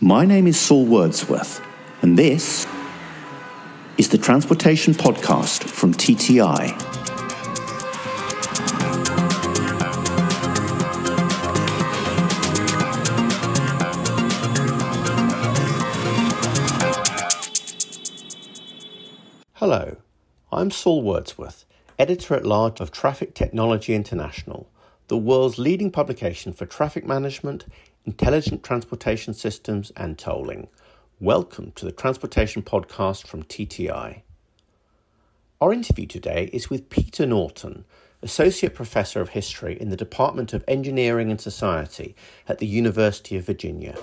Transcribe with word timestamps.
My 0.00 0.26
name 0.26 0.46
is 0.46 0.60
Saul 0.60 0.84
Wordsworth, 0.84 1.62
and 2.02 2.18
this 2.18 2.66
is 3.96 4.10
the 4.10 4.18
Transportation 4.18 4.92
Podcast 4.92 5.64
from 5.64 5.94
TTI. 5.94 6.68
Hello, 19.54 19.96
I'm 20.52 20.70
Saul 20.70 21.00
Wordsworth, 21.00 21.64
editor 21.98 22.34
at 22.34 22.44
large 22.44 22.80
of 22.80 22.90
Traffic 22.90 23.32
Technology 23.34 23.94
International, 23.94 24.68
the 25.08 25.16
world's 25.16 25.58
leading 25.58 25.90
publication 25.90 26.52
for 26.52 26.66
traffic 26.66 27.06
management, 27.06 27.64
intelligent 28.06 28.62
transportation 28.62 29.34
systems, 29.34 29.90
and 29.96 30.16
tolling. 30.16 30.68
Welcome 31.18 31.72
to 31.72 31.84
the 31.84 31.90
Transportation 31.90 32.62
Podcast 32.62 33.26
from 33.26 33.42
TTI. 33.42 34.22
Our 35.60 35.72
interview 35.72 36.06
today 36.06 36.48
is 36.52 36.70
with 36.70 36.88
Peter 36.88 37.26
Norton, 37.26 37.84
Associate 38.22 38.72
Professor 38.72 39.20
of 39.20 39.30
History 39.30 39.76
in 39.80 39.90
the 39.90 39.96
Department 39.96 40.52
of 40.52 40.62
Engineering 40.68 41.32
and 41.32 41.40
Society 41.40 42.14
at 42.48 42.58
the 42.58 42.66
University 42.66 43.36
of 43.36 43.44
Virginia. 43.44 43.98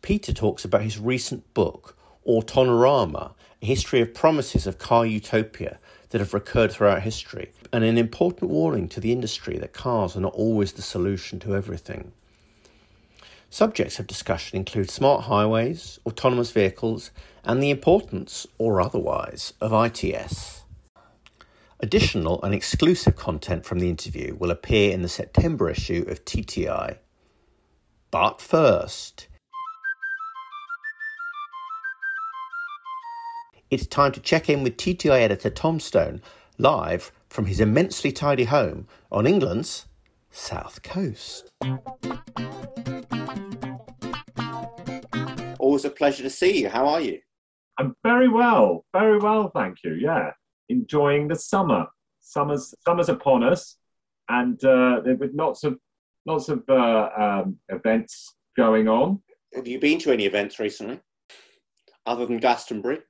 Peter 0.00 0.32
talks 0.32 0.64
about 0.64 0.82
his 0.82 1.00
recent 1.00 1.52
book, 1.54 1.96
Autonorama, 2.24 3.32
a 3.60 3.66
history 3.66 4.00
of 4.00 4.14
promises 4.14 4.64
of 4.64 4.78
car 4.78 5.04
utopia 5.04 5.80
that 6.10 6.20
have 6.20 6.34
recurred 6.34 6.70
throughout 6.70 7.02
history, 7.02 7.50
and 7.72 7.82
an 7.82 7.98
important 7.98 8.48
warning 8.48 8.88
to 8.88 9.00
the 9.00 9.10
industry 9.10 9.58
that 9.58 9.72
cars 9.72 10.16
are 10.16 10.20
not 10.20 10.34
always 10.34 10.74
the 10.74 10.82
solution 10.82 11.40
to 11.40 11.56
everything. 11.56 12.12
Subjects 13.50 13.98
of 13.98 14.06
discussion 14.06 14.58
include 14.58 14.90
smart 14.90 15.24
highways, 15.24 15.98
autonomous 16.04 16.50
vehicles, 16.50 17.10
and 17.44 17.62
the 17.62 17.70
importance, 17.70 18.46
or 18.58 18.80
otherwise, 18.80 19.54
of 19.60 19.72
ITS. 19.72 20.64
Additional 21.80 22.42
and 22.42 22.54
exclusive 22.54 23.16
content 23.16 23.64
from 23.64 23.78
the 23.78 23.88
interview 23.88 24.34
will 24.34 24.50
appear 24.50 24.92
in 24.92 25.00
the 25.00 25.08
September 25.08 25.70
issue 25.70 26.04
of 26.08 26.24
TTI. 26.26 26.98
But 28.10 28.40
first, 28.40 29.28
it's 33.70 33.86
time 33.86 34.12
to 34.12 34.20
check 34.20 34.50
in 34.50 34.62
with 34.62 34.76
TTI 34.76 35.20
editor 35.20 35.50
Tom 35.50 35.80
Stone 35.80 36.20
live 36.58 37.12
from 37.28 37.46
his 37.46 37.60
immensely 37.60 38.12
tidy 38.12 38.44
home 38.44 38.86
on 39.10 39.26
England's 39.26 39.86
south 40.30 40.82
coast. 40.82 41.50
Always 45.68 45.84
a 45.84 45.90
pleasure 45.90 46.22
to 46.22 46.30
see 46.30 46.62
you. 46.62 46.70
How 46.70 46.88
are 46.88 47.00
you? 47.02 47.20
I'm 47.76 47.94
very 48.02 48.26
well, 48.26 48.86
very 48.94 49.18
well, 49.18 49.50
thank 49.54 49.84
you. 49.84 49.92
Yeah, 49.92 50.30
enjoying 50.70 51.28
the 51.28 51.36
summer. 51.36 51.86
Summer's 52.20 52.74
summer's 52.86 53.10
upon 53.10 53.44
us, 53.44 53.76
and 54.30 54.64
uh, 54.64 55.02
with 55.04 55.30
lots 55.34 55.64
of 55.64 55.78
lots 56.24 56.48
of 56.48 56.64
uh, 56.70 57.10
um, 57.18 57.58
events 57.68 58.34
going 58.56 58.88
on. 58.88 59.20
Have 59.54 59.68
you 59.68 59.78
been 59.78 59.98
to 59.98 60.10
any 60.10 60.24
events 60.24 60.58
recently, 60.58 61.00
other 62.06 62.24
than 62.24 62.38
Glastonbury? 62.38 63.00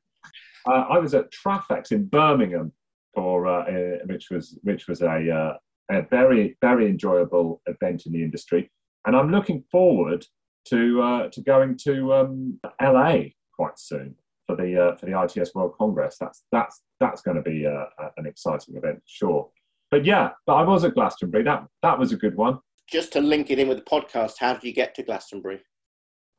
Uh, 0.69 0.85
I 0.91 0.99
was 0.99 1.15
at 1.15 1.31
Traffex 1.31 1.93
in 1.93 2.07
Birmingham 2.07 2.73
for 3.15 3.47
uh, 3.47 3.99
which 4.07 4.31
was 4.33 4.59
which 4.65 4.89
was 4.89 5.01
a, 5.03 5.31
uh, 5.31 5.57
a 5.93 6.03
very 6.11 6.59
very 6.61 6.91
enjoyable 6.91 7.63
event 7.67 8.07
in 8.07 8.13
the 8.13 8.25
industry, 8.25 8.69
and 9.07 9.15
I'm 9.15 9.31
looking 9.31 9.63
forward 9.71 10.27
to 10.67 11.03
uh, 11.03 11.29
to 11.31 11.41
going 11.43 11.77
to 11.85 12.13
um, 12.15 12.61
LA 12.81 13.21
quite 13.55 13.79
soon 13.79 14.15
for 14.47 14.57
the 14.57 14.89
uh, 14.89 14.97
for 14.97 15.07
the 15.07 15.21
ITS 15.23 15.55
World 15.55 15.75
Congress. 15.79 16.17
That's 16.21 16.45
that's 16.53 16.83
that's 17.01 17.23
going 17.23 17.37
to 17.37 17.43
be 17.43 17.67
uh, 17.67 17.85
an 18.17 18.27
exciting 18.27 18.77
event, 18.77 19.03
sure. 19.07 19.49
But 19.91 20.05
yeah, 20.05 20.31
but 20.47 20.55
I 20.55 20.63
was 20.63 20.85
at 20.85 20.95
Glastonbury. 20.95 21.45
That 21.45 21.67
that 21.83 21.99
was 21.99 22.13
a 22.13 22.17
good 22.17 22.37
one. 22.37 22.59
Just 22.91 23.13
to 23.13 23.21
link 23.21 23.51
it 23.51 23.59
in 23.59 23.69
with 23.69 23.79
the 23.79 23.85
podcast, 23.85 24.35
how 24.39 24.55
did 24.55 24.65
you 24.65 24.73
get 24.73 24.95
to 24.95 25.03
Glastonbury? 25.03 25.61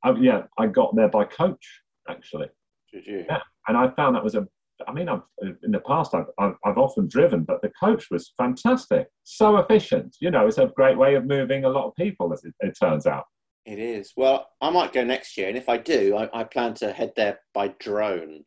Uh, 0.06 0.16
yeah, 0.20 0.44
I 0.58 0.68
got 0.68 0.96
there 0.96 1.10
by 1.10 1.26
coach 1.26 1.82
actually. 2.10 2.48
Did 2.92 3.06
you? 3.06 3.26
Yeah, 3.30 3.42
and 3.68 3.78
I 3.78 3.90
found 3.90 4.16
that 4.16 4.24
was 4.24 4.36
a. 4.36 4.48
I 4.88 4.94
mean, 4.94 5.10
I've, 5.10 5.24
in 5.42 5.72
the 5.72 5.82
past 5.82 6.16
I've, 6.16 6.28
I've, 6.40 6.56
I've 6.64 6.78
often 6.78 7.06
driven, 7.08 7.44
but 7.44 7.62
the 7.62 7.70
coach 7.78 8.06
was 8.10 8.32
fantastic, 8.38 9.08
so 9.24 9.58
efficient. 9.58 10.16
You 10.22 10.32
know, 10.32 10.48
it's 10.48 10.58
a 10.58 10.72
great 10.74 10.98
way 10.98 11.16
of 11.16 11.26
moving 11.26 11.66
a 11.66 11.70
lot 11.70 11.86
of 11.86 11.96
people, 11.96 12.32
as 12.32 12.46
it, 12.46 12.54
it 12.62 12.78
turns 12.80 13.06
out. 13.06 13.26
It 13.66 13.80
is. 13.80 14.14
Well, 14.16 14.50
I 14.62 14.70
might 14.70 14.94
go 14.94 15.04
next 15.04 15.38
year, 15.38 15.48
and 15.48 15.58
if 15.58 15.70
I 15.70 15.78
do, 15.78 16.18
I, 16.18 16.42
I 16.42 16.44
plan 16.44 16.74
to 16.76 16.92
head 16.92 17.14
there 17.16 17.40
by 17.54 17.70
drone. 17.80 18.44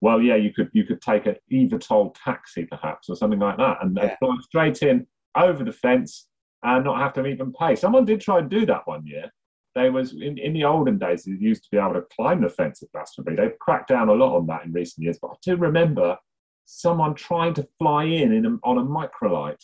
Well, 0.00 0.20
yeah, 0.20 0.36
you 0.36 0.52
could 0.52 0.70
you 0.72 0.84
could 0.84 1.02
take 1.02 1.26
an 1.26 1.36
eVTOL 1.52 2.14
taxi 2.24 2.64
perhaps 2.64 3.08
or 3.08 3.16
something 3.16 3.38
like 3.38 3.58
that, 3.58 3.78
and 3.82 3.96
yeah. 3.96 4.16
fly 4.18 4.36
straight 4.42 4.82
in 4.82 5.06
over 5.36 5.62
the 5.62 5.72
fence 5.72 6.26
and 6.62 6.84
not 6.84 6.98
have 6.98 7.12
to 7.14 7.26
even 7.26 7.52
pay. 7.52 7.76
Someone 7.76 8.04
did 8.04 8.20
try 8.20 8.38
and 8.38 8.50
do 8.50 8.66
that 8.66 8.86
one 8.86 9.06
year. 9.06 9.30
They 9.74 9.88
was 9.88 10.12
in, 10.14 10.36
in 10.38 10.52
the 10.52 10.64
olden 10.64 10.98
days. 10.98 11.26
You 11.26 11.36
used 11.36 11.62
to 11.64 11.68
be 11.70 11.78
able 11.78 11.94
to 11.94 12.04
climb 12.14 12.40
the 12.40 12.48
fence 12.48 12.82
at 12.82 12.90
Glastonbury. 12.92 13.36
They've 13.36 13.58
cracked 13.60 13.88
down 13.88 14.08
a 14.08 14.12
lot 14.12 14.36
on 14.36 14.46
that 14.46 14.64
in 14.64 14.72
recent 14.72 15.04
years, 15.04 15.18
but 15.20 15.30
I 15.30 15.34
do 15.42 15.56
remember 15.56 16.18
someone 16.64 17.14
trying 17.14 17.54
to 17.54 17.66
fly 17.78 18.04
in, 18.04 18.32
in 18.32 18.46
a, 18.46 18.58
on 18.64 18.78
a 18.78 18.82
microlight 18.82 19.62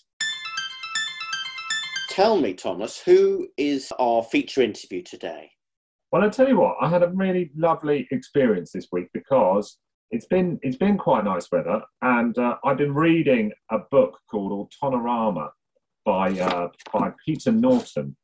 tell 2.17 2.39
me, 2.39 2.55
Thomas, 2.55 2.99
who 2.99 3.47
is 3.59 3.93
our 3.99 4.23
feature 4.23 4.63
interview 4.63 5.03
today? 5.03 5.51
Well, 6.11 6.23
I'll 6.23 6.31
tell 6.31 6.49
you 6.49 6.59
what, 6.59 6.77
I 6.81 6.89
had 6.89 7.03
a 7.03 7.11
really 7.11 7.51
lovely 7.55 8.09
experience 8.11 8.73
this 8.73 8.89
week 8.91 9.09
because 9.13 9.77
it's 10.11 10.25
been 10.25 10.59
it's 10.63 10.79
been 10.79 10.97
quite 10.97 11.25
nice 11.25 11.51
weather, 11.53 11.83
and 12.01 12.39
uh, 12.39 12.57
I've 12.65 12.79
been 12.79 12.95
reading 12.95 13.53
a 13.71 13.81
book 13.91 14.19
called 14.31 14.71
Autonorama 14.83 15.51
by 16.07 16.31
uh, 16.31 16.69
by 16.91 17.13
Peter 17.27 17.53
Norton, 17.53 18.17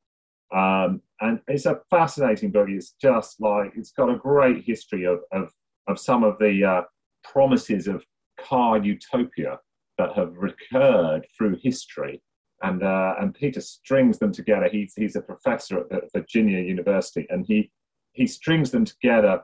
um, 0.54 1.02
and 1.20 1.40
it's 1.48 1.66
a 1.66 1.80
fascinating 1.90 2.50
book. 2.50 2.68
It's 2.70 2.94
just 3.02 3.42
like 3.42 3.72
it's 3.76 3.92
got 3.92 4.08
a 4.08 4.16
great 4.16 4.64
history 4.64 5.04
of 5.04 5.18
of, 5.32 5.50
of 5.86 5.98
some 5.98 6.24
of 6.24 6.38
the 6.38 6.64
uh, 6.64 6.82
promises 7.24 7.88
of 7.88 8.02
car 8.40 8.78
utopia 8.78 9.58
that 9.98 10.14
have 10.14 10.32
recurred 10.38 11.26
through 11.36 11.58
history 11.62 12.22
and 12.62 12.82
uh, 12.82 13.14
and 13.20 13.34
Peter 13.34 13.60
strings 13.60 14.18
them 14.18 14.32
together. 14.32 14.68
He's 14.70 14.94
he's 14.94 15.16
a 15.16 15.20
professor 15.20 15.84
at 15.92 16.12
Virginia 16.14 16.60
University, 16.60 17.26
and 17.30 17.44
he 17.46 17.70
he 18.12 18.26
strings 18.26 18.70
them 18.70 18.84
together 18.84 19.42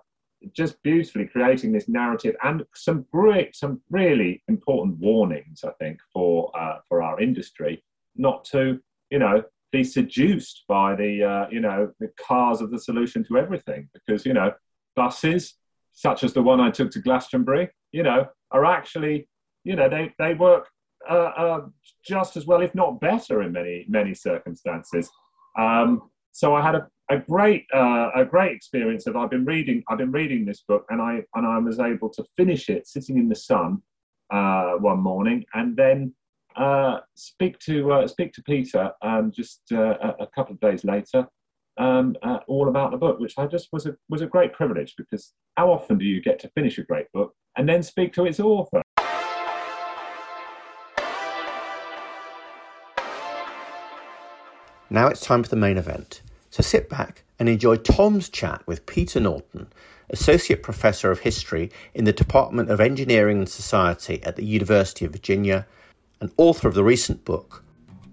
just 0.53 0.81
beautifully, 0.83 1.27
creating 1.27 1.73
this 1.73 1.89
narrative 1.89 2.37
and 2.45 2.63
some 2.75 3.05
great, 3.13 3.57
some 3.57 3.81
really 3.91 4.43
important 4.49 4.99
warnings. 4.99 5.65
I 5.65 5.73
think 5.81 5.99
for 6.13 6.51
uh, 6.59 6.79
for 6.89 7.03
our 7.03 7.21
industry 7.21 7.83
not 8.17 8.45
to 8.47 8.79
you 9.11 9.19
know 9.19 9.43
be 9.73 9.85
seduced 9.85 10.65
by 10.69 10.95
the 10.95 11.25
uh, 11.25 11.47
you 11.51 11.61
know 11.61 11.93
the 12.01 12.11
cars 12.21 12.61
of 12.61 12.71
the 12.71 12.79
solution 12.79 13.25
to 13.25 13.39
everything, 13.39 13.89
because 13.95 14.25
you 14.25 14.33
know 14.33 14.53
buses 14.97 15.55
such 15.93 16.23
as 16.23 16.33
the 16.33 16.43
one 16.43 16.61
I 16.61 16.71
took 16.71 16.93
to 16.93 17.01
Glastonbury, 17.01 17.71
you 17.91 18.05
know, 18.05 18.29
are 18.53 18.65
actually 18.65 19.29
you 19.65 19.77
know 19.77 19.89
they 19.89 20.15
they 20.19 20.35
work 20.35 20.69
just 22.05 22.37
as 22.37 22.47
well, 22.47 22.61
if 22.61 22.75
not 22.75 23.01
better, 23.01 23.43
in 23.43 23.53
many 23.53 23.85
many 23.89 24.15
circumstances. 24.15 25.11
Um, 25.59 26.11
so 26.33 26.55
I 26.55 26.63
had 26.63 26.77
a, 26.77 26.87
a 27.11 27.19
great 27.19 27.67
uh, 27.75 28.11
a 28.15 28.25
great 28.25 28.53
experience 28.53 29.07
of 29.07 29.17
I've 29.17 29.31
been 29.31 29.45
reading 29.45 29.83
I've 29.89 29.99
been 29.99 30.13
reading 30.13 30.45
this 30.45 30.63
book 30.69 30.85
and 30.91 31.01
I 31.01 31.23
and 31.35 31.47
I 31.47 31.59
was 31.59 31.81
able 31.81 32.11
to 32.11 32.25
finish 32.37 32.69
it 32.69 32.87
sitting 32.87 33.19
in 33.19 33.29
the 33.29 33.35
sun 33.35 33.83
uh, 34.31 34.73
one 34.75 35.01
morning 35.01 35.45
and 35.55 35.77
then 35.77 36.15
uh, 36.57 37.01
speak 37.15 37.59
to 37.61 37.93
uh, 37.93 38.07
speak 38.07 38.33
to 38.35 38.43
Peter 38.43 38.93
um, 39.03 39.33
just 39.35 39.63
a, 39.73 40.23
a, 40.23 40.27
couple 40.27 40.55
of 40.55 40.61
days 40.61 40.85
later 40.85 41.27
um, 41.79 42.17
all 42.49 42.69
about 42.69 42.91
the 42.91 42.97
book, 42.97 43.21
which 43.21 43.35
I 43.39 43.47
just 43.47 43.69
was 43.73 43.87
a 43.87 43.97
was 44.09 44.23
a 44.23 44.27
great 44.27 44.53
privilege 44.53 44.95
because 44.97 45.33
how 45.57 45.71
often 45.71 45.99
do 45.99 46.05
you 46.05 46.21
get 46.21 46.39
to 46.41 46.51
finish 46.51 46.79
a 46.79 46.83
great 46.83 47.07
book 47.13 47.33
and 47.57 47.69
then 47.69 47.83
speak 47.83 48.13
to 48.15 48.27
its 48.27 48.41
author? 48.41 48.83
Now 54.91 55.09
it's 55.09 55.21
time 55.21 55.43
for 55.43 55.51
the 55.51 55.57
main 55.57 55.77
event. 55.77 56.23
So 56.49 56.63
sit 56.63 56.89
back 56.89 57.23
and 57.39 57.47
enjoy 57.47 57.77
Tom's 57.77 58.31
chat 58.31 58.67
with 58.67 58.87
Peter 58.87 59.21
Norton, 59.21 59.67
Associate 60.09 60.63
Professor 60.63 61.11
of 61.11 61.21
History 61.21 61.71
in 61.93 62.05
the 62.05 62.13
Department 62.13 62.71
of 62.71 62.81
Engineering 62.81 63.39
and 63.39 63.49
Society 63.49 64.23
at 64.25 64.37
the 64.37 64.47
University 64.47 65.05
of 65.05 65.13
Virginia 65.13 65.67
and 66.23 66.33
author 66.39 66.69
of 66.69 66.75
the 66.75 66.83
recent 66.83 67.23
book, 67.27 67.63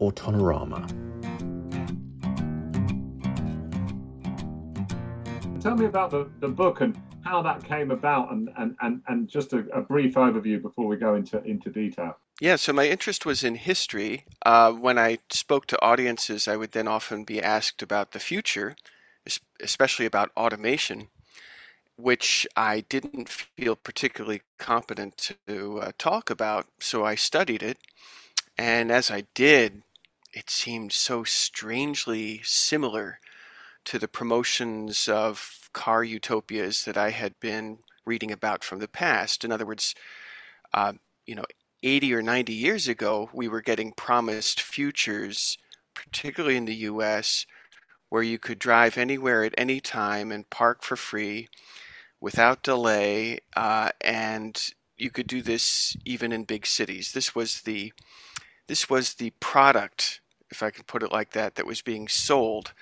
Autonorama. 0.02 0.86
Tell 5.62 5.78
me 5.78 5.86
about 5.86 6.12
the, 6.12 6.30
the 6.42 6.50
book 6.50 6.82
and 6.82 7.02
how 7.24 7.42
that 7.42 7.64
came 7.64 7.90
about 7.90 8.34
and, 8.34 8.50
and, 8.58 8.76
and, 8.82 9.02
and 9.08 9.30
just 9.30 9.54
a, 9.54 9.60
a 9.74 9.82
brief 9.82 10.16
overview 10.16 10.62
before 10.62 10.88
we 10.88 10.98
go 10.98 11.16
into, 11.16 11.42
into 11.44 11.70
detail. 11.70 12.18
Yeah, 12.42 12.58
so 12.58 12.74
my 12.74 12.88
interest 12.88 13.26
was 13.26 13.44
in 13.44 13.56
history. 13.56 14.26
Uh, 14.46 14.72
when 14.74 15.00
I 15.00 15.20
spoke 15.30 15.68
to 15.68 15.82
audiences, 15.82 16.48
I 16.48 16.58
would 16.58 16.74
then 16.74 16.88
often 16.88 17.24
be 17.24 17.42
asked 17.42 17.82
about 17.82 18.12
the 18.12 18.20
future, 18.20 18.76
especially 19.62 20.06
about 20.06 20.32
automation, 20.36 21.08
which 21.98 22.48
I 22.58 22.82
didn't 22.82 23.30
feel 23.30 23.76
particularly 23.76 24.42
competent 24.60 25.36
to 25.48 25.80
uh, 25.82 25.92
talk 25.98 26.30
about. 26.30 26.68
So 26.80 27.06
I 27.06 27.16
studied 27.16 27.64
it. 27.64 27.78
And 28.58 28.92
as 28.92 29.12
I 29.12 29.26
did, 29.34 29.84
it 30.34 30.50
seemed 30.50 30.94
so 30.94 31.24
strangely 31.24 32.42
similar 32.44 33.20
to 33.86 34.00
the 34.00 34.08
promotions 34.08 35.08
of 35.10 35.70
car 35.74 36.04
utopias 36.04 36.86
that 36.86 36.98
I 36.98 37.12
had 37.12 37.40
been 37.40 37.80
reading 38.06 38.32
about 38.32 38.64
from 38.64 38.80
the 38.80 38.88
past. 38.88 39.46
In 39.46 39.52
other 39.52 39.66
words, 39.66 39.96
uh, 40.74 40.94
you 41.26 41.36
know, 41.36 41.46
80 41.86 42.16
or 42.16 42.22
90 42.24 42.52
years 42.52 42.88
ago, 42.88 43.30
we 43.32 43.48
were 43.48 43.62
getting 43.62 43.92
promised 43.92 44.60
futures, 44.60 45.58
particularly 45.94 46.58
in 46.58 46.66
the 46.66 46.76
US, 46.76 47.46
where 48.10 48.24
you 48.24 48.40
could 48.40 48.58
drive 48.58 48.98
anywhere 48.98 49.44
at 49.44 49.54
any 49.56 49.80
time 49.80 50.32
and 50.32 50.50
park 50.50 50.84
for 50.84 50.96
free 50.96 51.48
without 52.20 52.64
delay, 52.64 53.40
uh, 53.56 53.92
and 54.02 54.74
you 54.98 55.12
could 55.12 55.28
do 55.28 55.44
this 55.44 55.96
even 56.06 56.32
in 56.32 56.44
big 56.44 56.66
cities. 56.66 57.12
This 57.12 57.36
was 57.36 57.62
the 57.62 57.94
this 58.68 58.90
was 58.90 59.14
the 59.14 59.30
product, 59.40 60.22
if 60.50 60.64
I 60.64 60.72
could 60.72 60.88
put 60.88 61.04
it 61.04 61.12
like 61.12 61.34
that, 61.34 61.54
that 61.54 61.68
was 61.68 61.84
being 61.84 62.08
sold. 62.08 62.74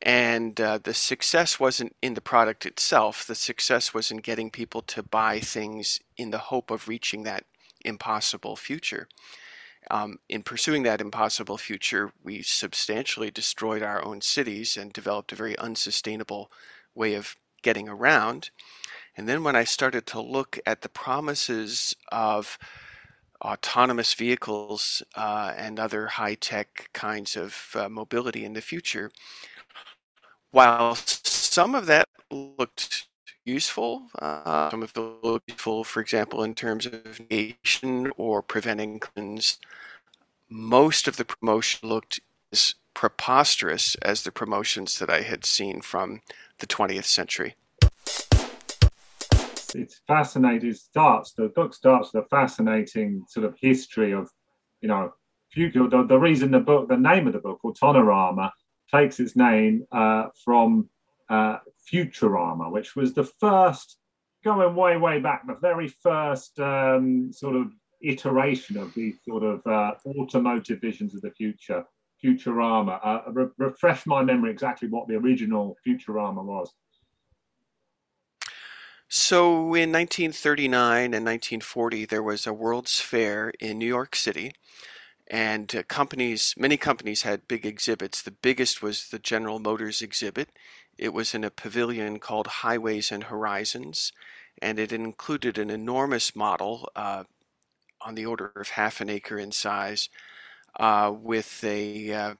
And 0.00 0.58
uh, 0.58 0.78
the 0.82 0.94
success 0.94 1.60
wasn't 1.60 1.94
in 2.00 2.14
the 2.14 2.22
product 2.22 2.64
itself. 2.64 3.26
The 3.26 3.34
success 3.34 3.92
was 3.92 4.10
in 4.10 4.18
getting 4.18 4.50
people 4.50 4.80
to 4.80 5.02
buy 5.02 5.40
things 5.40 6.00
in 6.16 6.30
the 6.30 6.38
hope 6.38 6.70
of 6.70 6.88
reaching 6.88 7.24
that 7.24 7.44
impossible 7.84 8.56
future. 8.56 9.08
Um, 9.90 10.18
in 10.28 10.42
pursuing 10.42 10.82
that 10.82 11.00
impossible 11.00 11.56
future, 11.56 12.12
we 12.22 12.42
substantially 12.42 13.30
destroyed 13.30 13.82
our 13.82 14.04
own 14.04 14.20
cities 14.20 14.76
and 14.76 14.92
developed 14.92 15.32
a 15.32 15.36
very 15.36 15.58
unsustainable 15.58 16.50
way 16.94 17.14
of 17.14 17.36
getting 17.62 17.88
around. 17.88 18.50
And 19.16 19.28
then 19.28 19.42
when 19.42 19.56
I 19.56 19.64
started 19.64 20.06
to 20.08 20.20
look 20.20 20.58
at 20.66 20.82
the 20.82 20.88
promises 20.88 21.96
of 22.12 22.58
autonomous 23.42 24.14
vehicles 24.14 25.02
uh, 25.16 25.52
and 25.56 25.80
other 25.80 26.08
high 26.08 26.34
tech 26.34 26.90
kinds 26.92 27.36
of 27.36 27.70
uh, 27.74 27.88
mobility 27.88 28.44
in 28.44 28.52
the 28.52 28.60
future, 28.60 29.10
while 30.50 30.94
some 30.94 31.74
of 31.74 31.86
that 31.86 32.06
looked 32.30 33.06
useful. 33.50 34.04
Uh, 34.18 34.70
some 34.70 34.82
of 34.82 34.96
look 34.96 35.42
useful, 35.46 35.84
for 35.84 36.00
example, 36.00 36.42
in 36.42 36.54
terms 36.54 36.86
of 36.86 37.20
nation 37.30 38.10
or 38.16 38.42
preventing 38.42 39.00
cleanse. 39.00 39.58
Most 40.48 41.08
of 41.08 41.16
the 41.16 41.24
promotion 41.24 41.88
looked 41.88 42.20
as 42.52 42.74
preposterous 42.94 43.94
as 43.96 44.22
the 44.22 44.32
promotions 44.32 44.98
that 44.98 45.10
I 45.10 45.22
had 45.22 45.44
seen 45.44 45.80
from 45.80 46.20
the 46.58 46.66
20th 46.66 47.04
century. 47.04 47.54
It's 49.74 50.00
fascinating. 50.06 50.70
It 50.70 50.76
starts 50.76 51.32
the 51.32 51.48
book 51.48 51.74
starts 51.74 52.12
with 52.12 52.24
a 52.24 52.28
fascinating 52.28 53.24
sort 53.28 53.46
of 53.46 53.54
history 53.60 54.12
of, 54.12 54.28
you 54.80 54.88
know, 54.88 55.12
future. 55.52 55.88
The, 55.88 56.04
the 56.04 56.18
reason 56.18 56.50
the 56.50 56.60
book, 56.60 56.88
the 56.88 56.96
name 56.96 57.26
of 57.26 57.34
the 57.34 57.38
book, 57.38 57.60
Autonorama, 57.64 58.50
takes 58.92 59.20
its 59.20 59.36
name 59.36 59.86
uh, 59.92 60.26
from 60.44 60.88
uh, 61.28 61.58
Futurama, 61.92 62.70
which 62.70 62.96
was 62.96 63.12
the 63.14 63.24
first, 63.24 63.98
going 64.44 64.74
way, 64.74 64.96
way 64.96 65.20
back, 65.20 65.46
the 65.46 65.56
very 65.60 65.88
first 65.88 66.58
um, 66.60 67.32
sort 67.32 67.56
of 67.56 67.72
iteration 68.02 68.76
of 68.76 68.94
these 68.94 69.16
sort 69.26 69.42
of 69.42 69.66
uh, 69.66 69.92
automotive 70.18 70.80
visions 70.80 71.14
of 71.14 71.22
the 71.22 71.30
future. 71.30 71.84
Futurama. 72.22 73.00
Uh, 73.02 73.32
re- 73.32 73.48
refresh 73.56 74.06
my 74.06 74.22
memory 74.22 74.50
exactly 74.50 74.88
what 74.88 75.08
the 75.08 75.14
original 75.14 75.76
Futurama 75.86 76.44
was. 76.44 76.72
So 79.08 79.74
in 79.74 79.90
1939 79.90 81.14
and 81.14 81.24
1940, 81.24 82.04
there 82.04 82.22
was 82.22 82.46
a 82.46 82.52
World's 82.52 83.00
Fair 83.00 83.52
in 83.58 83.78
New 83.78 83.86
York 83.86 84.14
City, 84.14 84.52
and 85.26 85.74
uh, 85.74 85.82
companies, 85.84 86.54
many 86.56 86.76
companies 86.76 87.22
had 87.22 87.48
big 87.48 87.66
exhibits. 87.66 88.22
The 88.22 88.30
biggest 88.30 88.82
was 88.82 89.08
the 89.08 89.18
General 89.18 89.58
Motors 89.58 90.00
exhibit, 90.00 90.50
it 91.00 91.14
was 91.14 91.34
in 91.34 91.44
a 91.44 91.50
pavilion 91.50 92.18
called 92.18 92.46
Highways 92.46 93.10
and 93.10 93.24
Horizons, 93.24 94.12
and 94.60 94.78
it 94.78 94.92
included 94.92 95.56
an 95.56 95.70
enormous 95.70 96.36
model 96.36 96.90
uh, 96.94 97.24
on 98.02 98.14
the 98.14 98.26
order 98.26 98.52
of 98.54 98.68
half 98.70 99.00
an 99.00 99.08
acre 99.08 99.38
in 99.38 99.50
size 99.50 100.10
uh, 100.78 101.10
with 101.10 101.64
a 101.64 102.12
uh, 102.12 102.34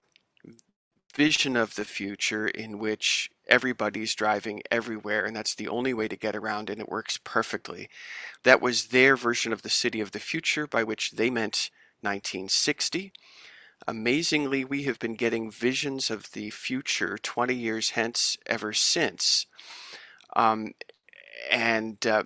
vision 1.14 1.56
of 1.56 1.74
the 1.74 1.86
future 1.86 2.46
in 2.46 2.78
which 2.78 3.30
everybody's 3.48 4.14
driving 4.14 4.62
everywhere 4.70 5.24
and 5.24 5.34
that's 5.34 5.54
the 5.54 5.68
only 5.68 5.92
way 5.92 6.06
to 6.06 6.14
get 6.14 6.36
around 6.36 6.68
and 6.68 6.80
it 6.80 6.88
works 6.88 7.18
perfectly. 7.24 7.88
That 8.44 8.60
was 8.60 8.88
their 8.88 9.16
version 9.16 9.54
of 9.54 9.62
the 9.62 9.70
city 9.70 10.00
of 10.02 10.12
the 10.12 10.20
future 10.20 10.66
by 10.66 10.84
which 10.84 11.12
they 11.12 11.30
meant 11.30 11.70
1960. 12.02 13.12
Amazingly, 13.86 14.64
we 14.64 14.84
have 14.84 14.98
been 14.98 15.14
getting 15.14 15.50
visions 15.50 16.10
of 16.10 16.32
the 16.32 16.50
future 16.50 17.18
20 17.18 17.54
years 17.54 17.90
hence 17.90 18.36
ever 18.46 18.72
since. 18.72 19.46
Um, 20.36 20.74
and 21.50 22.04
uh, 22.06 22.24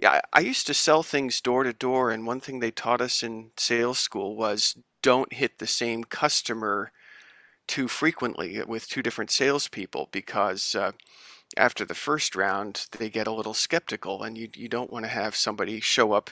yeah, 0.00 0.20
I 0.32 0.40
used 0.40 0.66
to 0.68 0.74
sell 0.74 1.02
things 1.02 1.40
door 1.40 1.64
to 1.64 1.72
door, 1.72 2.10
and 2.10 2.26
one 2.26 2.40
thing 2.40 2.60
they 2.60 2.70
taught 2.70 3.00
us 3.00 3.22
in 3.22 3.50
sales 3.56 3.98
school 3.98 4.36
was 4.36 4.76
don't 5.02 5.32
hit 5.32 5.58
the 5.58 5.66
same 5.66 6.04
customer 6.04 6.92
too 7.68 7.88
frequently 7.88 8.62
with 8.64 8.88
two 8.88 9.02
different 9.02 9.30
salespeople 9.30 10.08
because 10.12 10.74
uh, 10.74 10.92
after 11.56 11.84
the 11.84 11.94
first 11.94 12.36
round 12.36 12.86
they 12.98 13.10
get 13.10 13.26
a 13.28 13.32
little 13.32 13.54
skeptical, 13.54 14.22
and 14.22 14.38
you 14.38 14.48
you 14.54 14.68
don't 14.68 14.92
want 14.92 15.04
to 15.04 15.10
have 15.10 15.36
somebody 15.36 15.80
show 15.80 16.12
up 16.12 16.30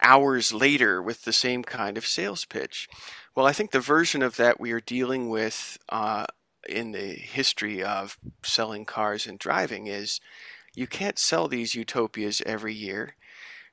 hours 0.00 0.52
later 0.52 1.02
with 1.02 1.24
the 1.24 1.32
same 1.32 1.62
kind 1.62 1.96
of 1.98 2.06
sales 2.06 2.44
pitch. 2.44 2.88
Well, 3.34 3.46
I 3.46 3.52
think 3.52 3.70
the 3.70 3.80
version 3.80 4.22
of 4.22 4.36
that 4.36 4.60
we 4.60 4.72
are 4.72 4.80
dealing 4.80 5.28
with 5.28 5.78
uh, 5.88 6.26
in 6.68 6.92
the 6.92 7.14
history 7.14 7.82
of 7.82 8.18
selling 8.42 8.84
cars 8.84 9.26
and 9.26 9.38
driving 9.38 9.86
is 9.86 10.20
you 10.74 10.86
can't 10.86 11.18
sell 11.18 11.48
these 11.48 11.74
utopias 11.74 12.42
every 12.46 12.74
year. 12.74 13.16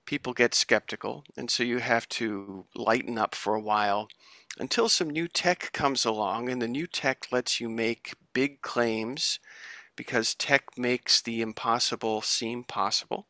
People 0.05 0.33
get 0.33 0.53
skeptical, 0.53 1.23
and 1.35 1.49
so 1.49 1.63
you 1.63 1.79
have 1.79 2.07
to 2.09 2.65
lighten 2.75 3.17
up 3.17 3.33
for 3.33 3.55
a 3.55 3.61
while 3.61 4.07
until 4.59 4.87
some 4.87 5.09
new 5.09 5.27
tech 5.27 5.71
comes 5.73 6.05
along, 6.05 6.49
and 6.49 6.61
the 6.61 6.67
new 6.67 6.87
tech 6.87 7.27
lets 7.31 7.59
you 7.59 7.69
make 7.69 8.13
big 8.33 8.61
claims 8.61 9.39
because 9.95 10.35
tech 10.35 10.77
makes 10.77 11.21
the 11.21 11.41
impossible 11.41 12.21
seem 12.21 12.63
possible. 12.63 13.27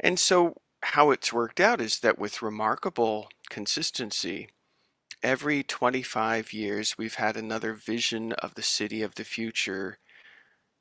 And 0.00 0.18
so 0.18 0.56
how 0.92 1.10
it's 1.10 1.32
worked 1.32 1.58
out 1.58 1.80
is 1.80 1.98
that 1.98 2.16
with 2.16 2.42
remarkable 2.42 3.28
consistency, 3.50 4.48
every 5.20 5.64
25 5.64 6.52
years 6.52 6.96
we've 6.96 7.16
had 7.16 7.36
another 7.36 7.74
vision 7.74 8.32
of 8.34 8.54
the 8.54 8.62
city 8.62 9.02
of 9.02 9.16
the 9.16 9.24
future, 9.24 9.98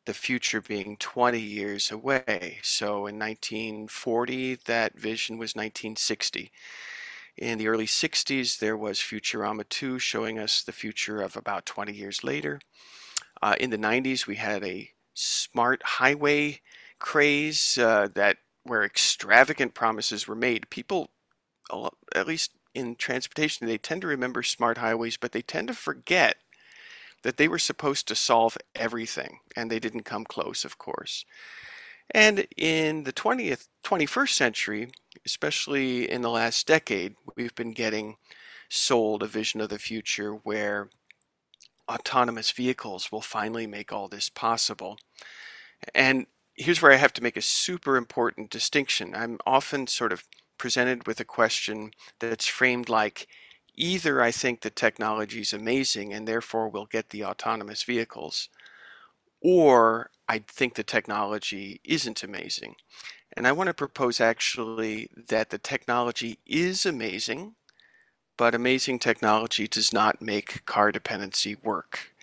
the 0.05 0.13
future 0.13 0.62
being 0.62 0.95
20 0.97 1.39
years 1.39 1.91
away. 1.91 2.59
So 2.62 3.07
in 3.07 3.17
1940, 3.17 4.59
that 4.67 4.97
vision 4.97 5.39
was 5.39 5.55
1960. 5.55 6.51
In 7.38 7.57
the 7.57 7.67
early 7.67 7.88
60s, 7.88 8.59
there 8.59 8.77
was 8.77 9.00
Futurama 9.00 9.67
2 9.67 9.97
showing 9.97 10.38
us 10.38 10.62
the 10.62 10.71
future 10.71 11.19
of 11.19 11.35
about 11.35 11.65
20 11.65 11.91
years 11.91 12.24
later. 12.24 12.62
Uh, 13.41 13.55
in 13.59 13.71
the 13.71 13.77
90s, 13.77 14.27
we 14.27 14.35
had 14.35 14.63
a 14.63 14.91
smart 15.15 15.81
highway 15.83 16.62
craze 17.00 17.79
uh, 17.79 18.07
that 18.13 18.38
where 18.65 18.84
extravagant 18.84 19.74
promises 19.74 20.27
were 20.27 20.36
made. 20.36 20.69
People, 20.69 21.12
at 22.13 22.27
least 22.27 22.51
in 22.74 22.95
transportation, 22.95 23.67
they 23.67 23.77
tend 23.77 24.01
to 24.01 24.07
remember 24.07 24.43
smart 24.43 24.79
highways, 24.79 25.17
but 25.17 25.31
they 25.31 25.41
tend 25.41 25.69
to 25.69 25.74
forget 25.74 26.38
that 27.24 27.38
they 27.38 27.48
were 27.48 27.60
supposed 27.60 28.07
to 28.07 28.15
solve 28.15 28.57
everything, 28.75 29.39
and 29.55 29.72
they 29.72 29.79
didn't 29.79 30.03
come 30.03 30.25
close, 30.25 30.65
of 30.65 30.77
course. 30.77 31.25
And 32.12 32.45
in 32.55 33.03
the 33.03 33.13
20th, 33.13 33.67
21st 33.84 34.29
century, 34.29 34.91
especially 35.25 36.10
in 36.10 36.22
the 36.22 36.29
last 36.29 36.67
decade, 36.67 37.15
we've 37.36 37.55
been 37.55 37.72
getting 37.72 38.17
sold 38.69 39.24
a 39.24 39.27
vision 39.27 39.62
of 39.62 39.69
the 39.69 39.79
future 39.79 40.34
where 40.34 40.89
autonomous 41.89 42.51
vehicles 42.51 43.12
will 43.12 43.22
finally 43.22 43.67
make 43.67 43.91
all 43.91 44.07
this 44.07 44.29
possible. 44.29 44.98
And 45.93 46.27
here's 46.55 46.81
where 46.81 46.91
I 46.91 46.97
have 46.97 47.13
to 47.13 47.24
make 47.24 47.38
a 47.38 47.41
super 47.41 47.97
important 47.97 48.50
distinction. 48.50 49.13
I'm 49.13 49.39
often 49.45 49.88
sort 49.88 50.13
of 50.13 50.24
presented 50.57 51.05
with 51.05 51.19
a 51.19 51.25
question 51.25 51.91
that's 52.19 52.47
framed 52.47 52.89
like 52.89 53.27
either 53.75 54.21
I 54.21 54.31
think 54.31 54.62
the 54.62 54.69
technology 54.69 55.41
is 55.41 55.51
amazing 55.53 56.13
and 56.13 56.27
therefore 56.27 56.69
we'll 56.69 56.85
get 56.85 57.09
the 57.09 57.25
autonomous 57.25 57.83
vehicles, 57.83 58.50
or 59.41 60.12
I 60.29 60.39
think 60.39 60.75
the 60.75 60.83
technology 60.83 61.81
isn't 61.83 62.24
amazing. 62.24 62.75
And 63.33 63.45
I 63.45 63.51
want 63.51 63.67
to 63.67 63.74
propose 63.74 64.21
actually 64.21 65.09
that 65.27 65.50
the 65.50 65.57
technology 65.57 66.39
is 66.45 66.85
amazing, 66.85 67.55
but 68.38 68.55
amazing 68.55 69.00
technology 69.00 69.67
does 69.67 69.91
not 69.91 70.21
make 70.21 70.65
car 70.65 70.91
dependency 70.91 71.55
work. 71.55 72.13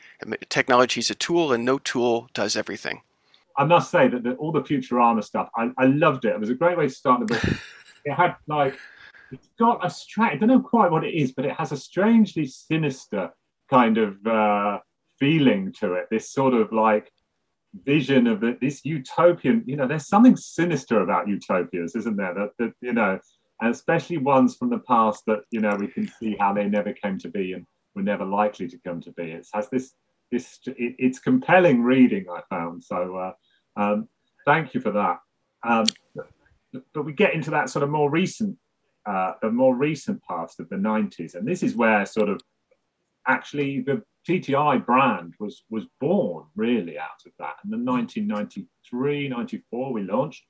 Technology 0.48 1.00
is 1.00 1.10
a 1.10 1.14
tool, 1.14 1.52
and 1.52 1.64
no 1.64 1.78
tool 1.78 2.30
does 2.32 2.56
everything. 2.56 3.02
I 3.56 3.64
must 3.64 3.90
say 3.90 4.08
that 4.08 4.22
the, 4.22 4.34
all 4.34 4.52
the 4.52 4.62
Futurama 4.62 5.22
stuff, 5.24 5.48
I, 5.56 5.70
I 5.78 5.86
loved 5.86 6.24
it. 6.24 6.34
It 6.34 6.40
was 6.40 6.50
a 6.50 6.54
great 6.54 6.76
way 6.76 6.88
to 6.88 6.94
start 6.94 7.20
the 7.20 7.26
book. 7.26 7.44
it 8.04 8.12
had 8.12 8.36
like, 8.46 8.78
it's 9.30 9.48
got 9.58 9.84
a 9.84 9.90
strange, 9.90 10.34
I 10.34 10.36
don't 10.36 10.48
know 10.48 10.60
quite 10.60 10.90
what 10.90 11.04
it 11.04 11.14
is, 11.14 11.32
but 11.32 11.44
it 11.44 11.52
has 11.52 11.72
a 11.72 11.76
strangely 11.76 12.46
sinister 12.46 13.30
kind 13.70 13.98
of 13.98 14.26
uh, 14.26 14.78
feeling 15.18 15.72
to 15.80 15.94
it. 15.94 16.06
This 16.10 16.30
sort 16.30 16.54
of 16.54 16.72
like 16.72 17.10
vision 17.84 18.26
of 18.26 18.44
it, 18.44 18.60
this 18.60 18.84
utopian, 18.84 19.62
you 19.66 19.76
know, 19.76 19.86
there's 19.86 20.08
something 20.08 20.36
sinister 20.36 21.00
about 21.00 21.28
utopias, 21.28 21.96
isn't 21.96 22.16
there? 22.16 22.34
That, 22.34 22.50
that 22.58 22.72
you 22.80 22.92
know, 22.92 23.18
and 23.60 23.70
especially 23.70 24.18
ones 24.18 24.56
from 24.56 24.70
the 24.70 24.80
past 24.80 25.22
that, 25.26 25.40
you 25.50 25.60
know, 25.60 25.76
we 25.76 25.88
can 25.88 26.10
see 26.20 26.36
how 26.38 26.52
they 26.52 26.68
never 26.68 26.92
came 26.92 27.18
to 27.18 27.28
be 27.28 27.52
and 27.52 27.66
were 27.94 28.02
never 28.02 28.24
likely 28.24 28.68
to 28.68 28.78
come 28.78 29.00
to 29.02 29.12
be. 29.12 29.30
It 29.30 29.46
has 29.54 29.68
this 29.70 29.94
this 30.32 30.58
it, 30.66 30.96
it's 30.98 31.20
compelling 31.20 31.82
reading 31.82 32.26
I 32.28 32.40
found. 32.50 32.82
So 32.82 33.16
uh, 33.16 33.80
um, 33.80 34.08
thank 34.44 34.74
you 34.74 34.80
for 34.80 34.90
that. 34.90 35.20
Um, 35.62 35.86
but 36.94 37.04
we 37.04 37.12
get 37.12 37.34
into 37.34 37.50
that 37.50 37.70
sort 37.70 37.84
of 37.84 37.90
more 37.90 38.10
recent, 38.10 38.56
uh, 39.06 39.34
the 39.42 39.50
more 39.50 39.76
recent 39.76 40.20
past 40.24 40.58
of 40.58 40.68
the 40.70 40.76
90s, 40.76 41.34
and 41.34 41.46
this 41.46 41.62
is 41.62 41.76
where 41.76 42.04
sort 42.06 42.30
of 42.30 42.40
actually 43.28 43.80
the 43.80 44.02
TTI 44.28 44.84
brand 44.84 45.34
was 45.38 45.64
was 45.70 45.84
born 46.00 46.46
really 46.56 46.98
out 46.98 47.22
of 47.26 47.32
that. 47.38 47.56
And 47.62 47.72
then 47.72 47.84
1993, 47.84 49.28
94, 49.28 49.92
we 49.92 50.02
launched. 50.02 50.44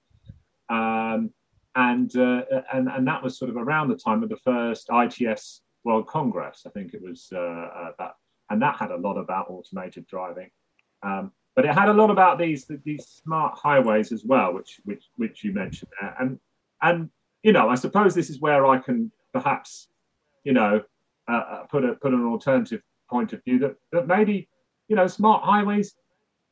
Um, 0.69 1.31
and, 1.75 2.15
uh, 2.17 2.43
and 2.73 2.89
and 2.89 3.07
that 3.09 3.23
was 3.23 3.39
sort 3.39 3.51
of 3.51 3.57
around 3.57 3.89
the 3.89 3.97
time 3.97 4.23
of 4.23 4.29
the 4.29 4.37
first 4.37 4.89
ITS 4.93 5.63
World 5.85 6.07
Congress. 6.07 6.63
I 6.67 6.71
think 6.71 6.95
it 6.95 7.03
was 7.03 7.29
uh, 7.35 7.39
uh, 7.39 7.93
that 7.99 8.13
and 8.53 8.61
that 8.61 8.77
had 8.77 8.91
a 8.91 8.97
lot 8.97 9.17
about 9.17 9.47
automated 9.49 10.07
driving. 10.07 10.51
Um, 11.03 11.33
but 11.57 11.65
it 11.65 11.75
had 11.75 11.89
a 11.89 11.93
lot 11.93 12.11
about 12.11 12.39
these 12.39 12.71
these 12.85 13.07
smart 13.07 13.59
highways 13.59 14.13
as 14.13 14.25
well, 14.25 14.53
which 14.53 14.81
which 14.85 15.05
which 15.17 15.43
you 15.43 15.53
mentioned 15.53 15.91
there. 16.01 16.15
And 16.21 16.39
and 16.83 17.11
you 17.43 17.53
know, 17.53 17.69
I 17.69 17.75
suppose 17.75 18.15
this 18.15 18.31
is 18.31 18.41
where 18.41 18.67
I 18.67 18.79
can 18.79 19.11
perhaps, 19.33 19.89
you 20.45 20.53
know, 20.53 20.83
uh, 21.29 21.33
uh 21.33 21.63
put 21.65 21.85
a 21.85 21.95
put 21.95 22.13
an 22.13 22.25
alternative 22.27 22.83
point 23.09 23.33
of 23.33 23.43
view 23.45 23.59
that 23.61 23.75
that 23.91 24.07
maybe 24.07 24.49
you 24.89 24.97
know 24.97 25.07
smart 25.07 25.43
highways 25.43 25.95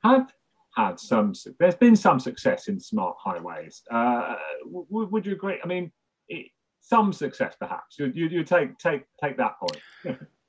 have 0.02 0.33
had 0.75 0.99
some. 0.99 1.35
There's 1.59 1.75
been 1.75 1.97
some 1.97 2.19
success 2.19 2.69
in 2.69 2.80
smart 2.80 3.16
highways. 3.19 3.83
Uh, 3.90 4.37
would 4.64 5.26
you 5.26 5.33
agree? 5.33 5.59
I 5.62 5.66
mean, 5.66 5.92
it, 6.28 6.47
some 6.80 7.12
success 7.12 7.57
perhaps. 7.59 7.99
You, 7.99 8.07
you, 8.14 8.26
you 8.28 8.45
take 8.45 8.78
take 8.78 9.04
take 9.23 9.37
that 9.37 9.59
point. 9.59 10.19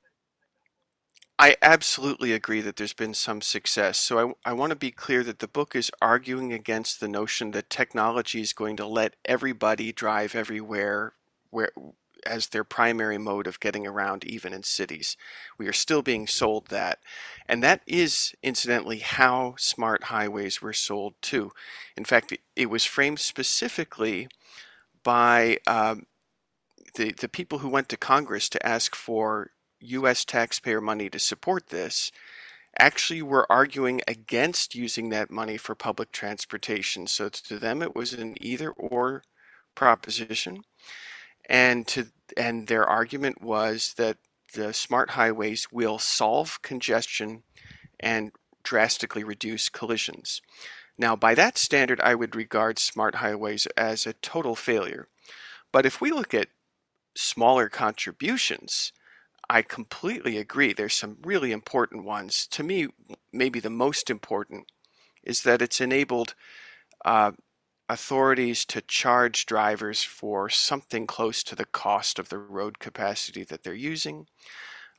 I 1.42 1.56
absolutely 1.60 2.32
agree 2.32 2.60
that 2.60 2.76
there's 2.76 2.92
been 2.92 3.14
some 3.14 3.40
success. 3.40 3.98
So 3.98 4.36
I, 4.44 4.50
I 4.50 4.52
want 4.52 4.70
to 4.70 4.76
be 4.76 4.92
clear 4.92 5.24
that 5.24 5.40
the 5.40 5.48
book 5.48 5.74
is 5.74 5.90
arguing 6.00 6.52
against 6.52 7.00
the 7.00 7.08
notion 7.08 7.50
that 7.50 7.68
technology 7.68 8.40
is 8.40 8.52
going 8.52 8.76
to 8.76 8.86
let 8.86 9.16
everybody 9.24 9.92
drive 9.92 10.36
everywhere 10.36 11.14
where 11.50 11.72
as 12.24 12.46
their 12.46 12.62
primary 12.62 13.18
mode 13.18 13.48
of 13.48 13.58
getting 13.58 13.88
around 13.88 14.22
even 14.22 14.52
in 14.52 14.62
cities. 14.62 15.16
We 15.58 15.66
are 15.66 15.72
still 15.72 16.00
being 16.00 16.28
sold 16.28 16.68
that. 16.68 17.00
And 17.48 17.60
that 17.64 17.82
is 17.88 18.36
incidentally 18.44 19.00
how 19.00 19.56
smart 19.58 20.04
highways 20.04 20.62
were 20.62 20.72
sold 20.72 21.14
too. 21.22 21.50
In 21.96 22.04
fact, 22.04 22.38
it 22.54 22.70
was 22.70 22.84
framed 22.84 23.18
specifically 23.18 24.28
by 25.02 25.58
um, 25.66 26.06
the, 26.94 27.10
the 27.10 27.28
people 27.28 27.58
who 27.58 27.68
went 27.68 27.88
to 27.88 27.96
Congress 27.96 28.48
to 28.50 28.64
ask 28.64 28.94
for 28.94 29.50
U.S. 29.82 30.24
taxpayer 30.24 30.80
money 30.80 31.08
to 31.10 31.18
support 31.18 31.68
this 31.68 32.10
actually 32.78 33.22
were 33.22 33.50
arguing 33.50 34.00
against 34.08 34.74
using 34.74 35.10
that 35.10 35.30
money 35.30 35.56
for 35.56 35.74
public 35.74 36.10
transportation. 36.10 37.06
So 37.06 37.28
to 37.28 37.58
them, 37.58 37.82
it 37.82 37.94
was 37.94 38.12
an 38.12 38.34
either 38.40 38.70
or 38.70 39.22
proposition. 39.74 40.64
And 41.48 41.86
to 41.88 42.06
and 42.36 42.68
their 42.68 42.86
argument 42.86 43.42
was 43.42 43.94
that 43.98 44.16
the 44.54 44.72
smart 44.72 45.10
highways 45.10 45.68
will 45.70 45.98
solve 45.98 46.62
congestion 46.62 47.42
and 48.00 48.32
drastically 48.62 49.24
reduce 49.24 49.68
collisions. 49.68 50.40
Now, 50.96 51.16
by 51.16 51.34
that 51.34 51.58
standard, 51.58 52.00
I 52.00 52.14
would 52.14 52.36
regard 52.36 52.78
smart 52.78 53.16
highways 53.16 53.66
as 53.76 54.06
a 54.06 54.12
total 54.12 54.54
failure. 54.54 55.08
But 55.72 55.86
if 55.86 56.00
we 56.00 56.12
look 56.12 56.34
at 56.34 56.48
smaller 57.16 57.68
contributions, 57.68 58.92
I 59.52 59.60
completely 59.60 60.38
agree. 60.38 60.72
There's 60.72 60.94
some 60.94 61.18
really 61.22 61.52
important 61.52 62.04
ones. 62.04 62.46
To 62.52 62.62
me, 62.62 62.88
maybe 63.34 63.60
the 63.60 63.68
most 63.68 64.08
important 64.08 64.72
is 65.22 65.42
that 65.42 65.60
it's 65.60 65.78
enabled 65.78 66.34
uh, 67.04 67.32
authorities 67.86 68.64
to 68.64 68.80
charge 68.80 69.44
drivers 69.44 70.02
for 70.02 70.48
something 70.48 71.06
close 71.06 71.42
to 71.42 71.54
the 71.54 71.66
cost 71.66 72.18
of 72.18 72.30
the 72.30 72.38
road 72.38 72.78
capacity 72.78 73.44
that 73.44 73.62
they're 73.62 73.74
using. 73.74 74.26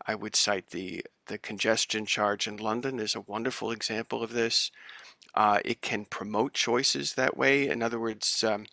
I 0.06 0.14
would 0.14 0.36
cite 0.36 0.70
the 0.70 1.04
the 1.26 1.40
congestion 1.40 2.06
charge 2.06 2.46
in 2.46 2.58
London 2.58 3.00
is 3.00 3.16
a 3.16 3.22
wonderful 3.22 3.72
example 3.72 4.22
of 4.22 4.34
this. 4.34 4.70
Uh, 5.34 5.62
it 5.66 5.82
can 5.82 6.06
promote 6.06 6.54
choices 6.54 7.16
that 7.16 7.36
way. 7.36 7.68
In 7.70 7.82
other 7.82 8.00
words, 8.00 8.44
um, 8.44 8.68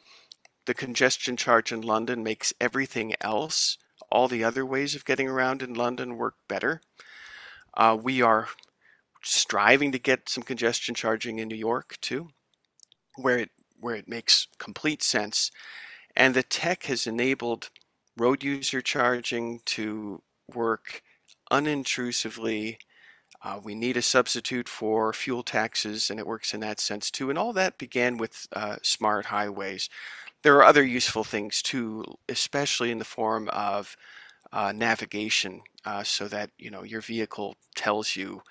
the 0.67 0.75
congestion 0.75 1.39
charge 1.39 1.73
in 1.73 1.81
London 1.81 2.23
makes 2.23 2.53
everything 2.61 3.15
else 3.23 3.79
all 4.11 4.29
the 4.29 4.45
other 4.45 4.67
ways 4.67 4.95
of 4.95 5.05
getting 5.05 5.29
around 5.29 5.63
in 5.63 5.75
London 5.75 6.17
work 6.17 6.35
better. 6.49 6.81
Uh, 7.75 7.97
we 8.01 8.21
are 8.21 8.49
striving 9.23 9.93
to 9.93 9.99
get 9.99 10.29
some 10.29 10.43
congestion 10.43 10.95
charging 10.95 11.39
in 11.39 11.49
New 11.49 11.57
York 11.57 11.97
too, 12.01 12.29
where 13.17 13.39
it 13.39 13.51
where 13.79 13.95
it 13.95 14.09
makes 14.09 14.47
complete 14.59 15.03
sense. 15.03 15.51
And 16.15 16.35
the 16.35 16.43
tech 16.43 16.85
has 16.85 17.07
enabled 17.07 17.71
road 18.17 18.43
user 18.45 18.83
charging 18.83 19.61
to 19.65 20.23
work 20.53 21.03
unintrusively. 21.51 22.79
Uh, 23.43 23.59
we 23.63 23.75
need 23.75 23.97
a 23.97 24.03
substitute 24.03 24.69
for 24.69 25.15
fuel 25.15 25.43
taxes, 25.43 26.11
and 26.11 26.21
it 26.21 26.27
works 26.27 26.53
in 26.53 26.61
that 26.61 26.81
sense 26.81 27.11
too. 27.11 27.31
And 27.31 27.39
all 27.39 27.55
that 27.55 27.79
began 27.79 28.19
with 28.19 28.47
uh, 28.53 28.77
smart 28.83 29.27
highways 29.27 29.89
there 30.43 30.57
are 30.57 30.65
other 30.65 30.83
useful 30.83 31.25
things 31.25 31.63
too, 31.63 32.05
especially 32.29 32.91
in 32.91 32.99
the 32.99 33.05
form 33.05 33.49
of 33.53 33.97
uh, 34.53 34.73
navigation, 34.73 35.63
uh, 35.85 36.03
so 36.03 36.29
that 36.29 36.51
you 36.59 36.71
know 36.71 36.83
your 36.83 37.01
vehicle 37.01 37.57
tells 37.75 38.17
you 38.17 38.43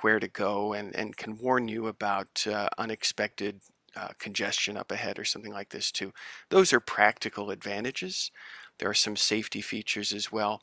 where 0.00 0.20
to 0.20 0.28
go 0.28 0.72
and, 0.72 0.94
and 0.94 1.16
can 1.16 1.38
warn 1.38 1.68
you 1.68 1.86
about 1.86 2.46
uh, 2.46 2.68
unexpected 2.76 3.60
uh, 3.96 4.08
congestion 4.18 4.76
up 4.76 4.92
ahead 4.92 5.18
or 5.18 5.24
something 5.24 5.52
like 5.52 5.70
this 5.70 5.90
too. 5.90 6.12
Those 6.50 6.72
are 6.72 6.80
practical 6.80 7.50
advantages. 7.50 8.30
There 8.78 8.90
are 8.90 8.94
some 8.94 9.16
safety 9.16 9.62
features 9.62 10.12
as 10.12 10.30
well. 10.30 10.60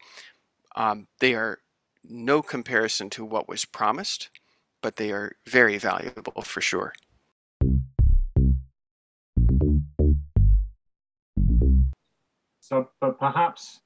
Um, 0.76 1.08
they 1.20 1.34
are 1.34 1.60
no 2.04 2.42
comparison 2.42 3.10
to 3.12 3.26
what 3.26 3.50
was 3.50 3.66
promised, 3.66 4.30
but 4.82 4.98
they 4.98 5.12
are 5.12 5.34
very 5.48 5.78
valuable 5.78 6.44
for 6.44 6.62
sure. 6.62 6.94
So, 12.74 12.90
but 13.00 13.20
perhaps 13.20 13.82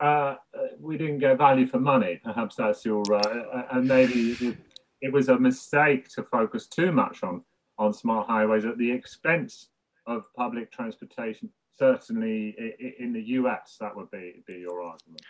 uh, 0.00 0.34
we 0.78 0.98
didn't 0.98 1.20
get 1.20 1.38
value 1.38 1.66
for 1.66 1.80
money. 1.80 2.20
Perhaps 2.22 2.56
that's 2.56 2.84
your, 2.84 3.02
uh, 3.10 3.64
and 3.72 3.88
maybe 3.88 4.32
it, 4.32 4.58
it, 5.00 5.12
was 5.12 5.30
a 5.30 5.38
mistake 5.38 6.10
to 6.10 6.22
focus 6.24 6.66
too 6.66 6.92
much 6.92 7.22
on 7.22 7.42
on 7.78 7.94
smart 7.94 8.26
highways 8.26 8.66
at 8.66 8.76
the 8.76 8.90
expense 8.90 9.68
of 10.06 10.24
public 10.36 10.70
transportation. 10.70 11.48
Certainly, 11.78 12.54
in 12.98 13.14
the 13.14 13.22
US, 13.38 13.78
that 13.80 13.96
would 13.96 14.10
be 14.10 14.42
be 14.46 14.58
your 14.58 14.82
argument. 14.82 15.22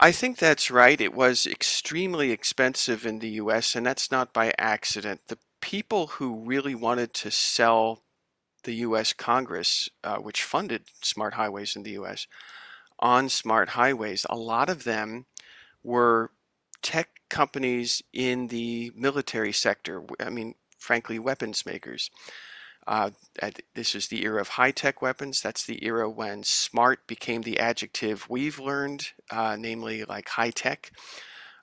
I 0.00 0.10
think 0.10 0.38
that's 0.38 0.72
right. 0.72 1.00
It 1.00 1.14
was 1.14 1.46
extremely 1.46 2.32
expensive 2.32 3.06
in 3.06 3.20
the 3.20 3.30
US, 3.42 3.76
and 3.76 3.86
that's 3.86 4.10
not 4.10 4.32
by 4.32 4.52
accident. 4.58 5.20
The 5.28 5.38
people 5.60 6.08
who 6.08 6.44
really 6.44 6.74
wanted 6.74 7.14
to 7.14 7.30
sell 7.30 8.03
the 8.64 8.74
U.S. 8.76 9.12
Congress, 9.12 9.88
uh, 10.02 10.16
which 10.16 10.42
funded 10.42 10.84
smart 11.02 11.34
highways 11.34 11.76
in 11.76 11.82
the 11.82 11.92
U.S., 11.92 12.26
on 12.98 13.28
smart 13.28 13.70
highways. 13.70 14.26
A 14.30 14.36
lot 14.36 14.68
of 14.68 14.84
them 14.84 15.26
were 15.82 16.30
tech 16.82 17.08
companies 17.28 18.02
in 18.12 18.48
the 18.48 18.92
military 18.94 19.52
sector. 19.52 20.02
I 20.20 20.30
mean, 20.30 20.54
frankly, 20.78 21.18
weapons 21.18 21.64
makers. 21.66 22.10
Uh, 22.86 23.10
this 23.74 23.94
is 23.94 24.08
the 24.08 24.24
era 24.24 24.40
of 24.40 24.48
high 24.48 24.70
tech 24.70 25.00
weapons. 25.00 25.40
That's 25.40 25.64
the 25.64 25.84
era 25.84 26.08
when 26.08 26.42
smart 26.42 27.06
became 27.06 27.42
the 27.42 27.58
adjective 27.58 28.28
we've 28.28 28.58
learned, 28.58 29.12
uh, 29.30 29.56
namely 29.58 30.04
like 30.04 30.28
high 30.28 30.50
tech. 30.50 30.92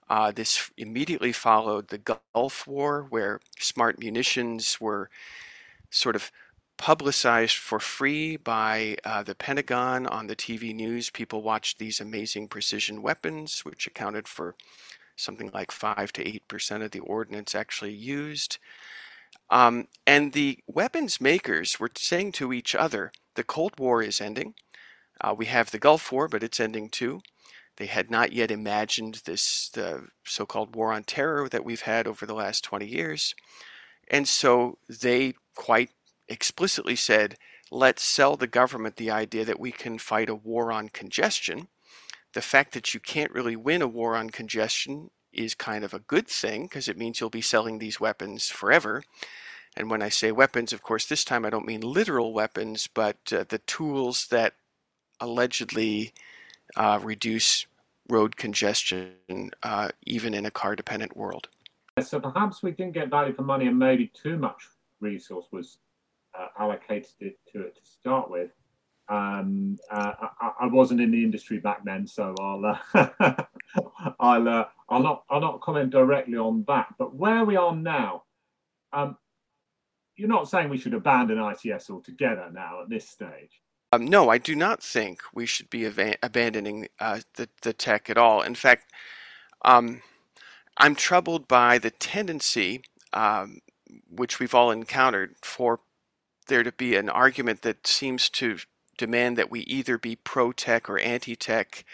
Uh, 0.09 0.31
this 0.31 0.71
immediately 0.77 1.31
followed 1.31 1.87
the 1.87 1.99
Gulf 2.33 2.67
War, 2.67 3.05
where 3.09 3.39
smart 3.59 3.99
munitions 3.99 4.81
were 4.81 5.09
sort 5.89 6.15
of 6.15 6.31
publicized 6.81 7.57
for 7.57 7.79
free 7.79 8.35
by 8.35 8.97
uh, 9.05 9.21
the 9.21 9.35
Pentagon 9.35 10.07
on 10.07 10.25
the 10.25 10.35
TV 10.35 10.73
news. 10.73 11.11
People 11.11 11.43
watched 11.43 11.77
these 11.77 12.01
amazing 12.01 12.47
precision 12.47 13.03
weapons, 13.03 13.59
which 13.59 13.85
accounted 13.85 14.27
for 14.27 14.55
something 15.15 15.51
like 15.53 15.71
5 15.71 16.11
to 16.13 16.23
8% 16.23 16.83
of 16.83 16.89
the 16.89 16.99
ordnance 17.01 17.53
actually 17.53 17.93
used. 17.93 18.57
Um, 19.51 19.89
and 20.07 20.33
the 20.33 20.57
weapons 20.65 21.21
makers 21.21 21.79
were 21.79 21.91
saying 21.95 22.31
to 22.33 22.51
each 22.51 22.73
other, 22.73 23.11
the 23.35 23.43
Cold 23.43 23.79
War 23.79 24.01
is 24.01 24.19
ending. 24.19 24.55
Uh, 25.23 25.35
we 25.37 25.45
have 25.45 25.69
the 25.69 25.77
Gulf 25.77 26.11
War, 26.11 26.27
but 26.27 26.41
it's 26.41 26.59
ending 26.59 26.89
too. 26.89 27.21
They 27.77 27.85
had 27.85 28.09
not 28.09 28.33
yet 28.33 28.49
imagined 28.49 29.21
this 29.25 29.69
the 29.69 30.07
so-called 30.25 30.75
war 30.75 30.91
on 30.91 31.03
terror 31.03 31.47
that 31.47 31.63
we've 31.63 31.81
had 31.81 32.07
over 32.07 32.25
the 32.25 32.33
last 32.33 32.63
20 32.63 32.87
years. 32.87 33.35
And 34.07 34.27
so 34.27 34.79
they 34.89 35.35
quite 35.55 35.91
explicitly 36.31 36.95
said, 36.95 37.37
let's 37.69 38.01
sell 38.01 38.35
the 38.35 38.47
government 38.47 38.95
the 38.95 39.11
idea 39.11 39.45
that 39.45 39.59
we 39.59 39.71
can 39.71 39.97
fight 39.97 40.29
a 40.29 40.35
war 40.35 40.71
on 40.71 40.89
congestion. 40.89 41.67
The 42.33 42.41
fact 42.41 42.73
that 42.73 42.93
you 42.93 42.99
can't 42.99 43.31
really 43.31 43.55
win 43.55 43.81
a 43.81 43.87
war 43.87 44.15
on 44.15 44.29
congestion 44.29 45.11
is 45.33 45.53
kind 45.55 45.83
of 45.83 45.93
a 45.93 45.99
good 45.99 46.27
thing 46.27 46.63
because 46.63 46.87
it 46.87 46.97
means 46.97 47.19
you'll 47.19 47.29
be 47.29 47.41
selling 47.41 47.79
these 47.79 47.99
weapons 47.99 48.47
forever. 48.47 49.03
And 49.75 49.89
when 49.89 50.01
I 50.01 50.09
say 50.09 50.31
weapons, 50.31 50.73
of 50.73 50.81
course, 50.81 51.05
this 51.05 51.23
time 51.23 51.45
I 51.45 51.49
don't 51.49 51.65
mean 51.65 51.81
literal 51.81 52.33
weapons, 52.33 52.87
but 52.93 53.17
uh, 53.31 53.45
the 53.47 53.59
tools 53.59 54.27
that 54.27 54.53
allegedly 55.19 56.13
uh, 56.75 56.99
reduce 57.01 57.65
road 58.09 58.35
congestion, 58.35 59.51
uh, 59.63 59.89
even 60.03 60.33
in 60.33 60.45
a 60.45 60.51
car 60.51 60.75
dependent 60.75 61.15
world. 61.15 61.47
So 61.99 62.19
perhaps 62.19 62.63
we 62.63 62.71
didn't 62.71 62.93
get 62.93 63.09
value 63.09 63.33
for 63.33 63.43
money 63.43 63.67
and 63.67 63.77
maybe 63.77 64.07
too 64.07 64.37
much 64.37 64.67
resource 64.99 65.45
was 65.51 65.77
uh, 66.37 66.47
allocated 66.59 67.35
to 67.51 67.61
it 67.61 67.75
to 67.75 67.81
start 67.83 68.29
with. 68.29 68.51
Um, 69.09 69.77
uh, 69.89 70.13
I, 70.39 70.51
I, 70.61 70.65
wasn't 70.67 71.01
in 71.01 71.11
the 71.11 71.21
industry 71.21 71.57
back 71.57 71.83
then, 71.83 72.07
so 72.07 72.33
I'll 72.39 72.65
uh, 72.65 73.35
I'll 74.19 74.69
I'll 74.87 75.03
not 75.03 75.23
I'll 75.29 75.41
not 75.41 75.59
comment 75.59 75.89
directly 75.89 76.37
on 76.37 76.63
that. 76.67 76.93
But 76.97 77.15
where 77.15 77.43
we 77.43 77.57
are 77.57 77.75
now, 77.75 78.23
um, 78.93 79.17
you're 80.15 80.29
not 80.29 80.49
saying 80.49 80.69
we 80.69 80.77
should 80.77 80.93
abandon 80.93 81.39
ITS 81.39 81.89
altogether 81.89 82.49
now 82.53 82.83
at 82.83 82.89
this 82.89 83.09
stage. 83.09 83.61
Um, 83.91 84.05
no, 84.05 84.29
I 84.29 84.37
do 84.37 84.55
not 84.55 84.81
think 84.81 85.19
we 85.33 85.45
should 85.45 85.69
be 85.69 85.83
abandoning 85.83 86.87
uh, 86.99 87.19
the 87.35 87.49
the 87.63 87.73
tech 87.73 88.09
at 88.09 88.17
all. 88.17 88.41
In 88.41 88.55
fact, 88.55 88.93
um, 89.65 90.01
I'm 90.77 90.95
troubled 90.95 91.47
by 91.47 91.77
the 91.77 91.91
tendency, 91.91 92.83
um, 93.11 93.59
which 94.09 94.39
we've 94.39 94.55
all 94.55 94.71
encountered, 94.71 95.35
for 95.41 95.81
there 96.47 96.63
to 96.63 96.71
be 96.71 96.95
an 96.95 97.09
argument 97.09 97.61
that 97.61 97.87
seems 97.87 98.29
to 98.29 98.57
demand 98.97 99.37
that 99.37 99.51
we 99.51 99.61
either 99.61 99.97
be 99.97 100.15
pro 100.15 100.51
tech 100.51 100.89
or 100.89 100.99
anti 100.99 101.35
tech, 101.35 101.85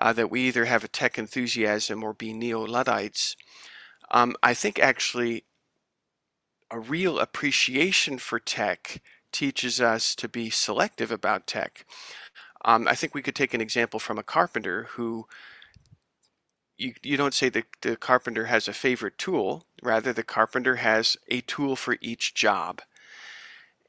uh, 0.00 0.12
that 0.12 0.30
we 0.30 0.42
either 0.42 0.64
have 0.64 0.84
a 0.84 0.88
tech 0.88 1.18
enthusiasm 1.18 2.02
or 2.02 2.12
be 2.12 2.32
neo 2.32 2.64
Luddites. 2.64 3.36
Um, 4.10 4.36
I 4.42 4.54
think 4.54 4.78
actually 4.78 5.44
a 6.70 6.78
real 6.78 7.18
appreciation 7.18 8.18
for 8.18 8.38
tech 8.38 9.00
teaches 9.32 9.80
us 9.80 10.14
to 10.14 10.28
be 10.28 10.50
selective 10.50 11.10
about 11.10 11.46
tech. 11.46 11.84
Um, 12.64 12.88
I 12.88 12.94
think 12.94 13.14
we 13.14 13.22
could 13.22 13.34
take 13.34 13.54
an 13.54 13.60
example 13.60 14.00
from 14.00 14.18
a 14.18 14.22
carpenter 14.22 14.88
who 14.92 15.26
you, 16.76 16.94
you 17.02 17.16
don't 17.16 17.34
say 17.34 17.48
that 17.50 17.66
the 17.82 17.96
carpenter 17.96 18.46
has 18.46 18.66
a 18.66 18.72
favorite 18.72 19.18
tool, 19.18 19.66
rather, 19.82 20.12
the 20.12 20.24
carpenter 20.24 20.76
has 20.76 21.16
a 21.28 21.40
tool 21.42 21.76
for 21.76 21.96
each 22.00 22.34
job. 22.34 22.82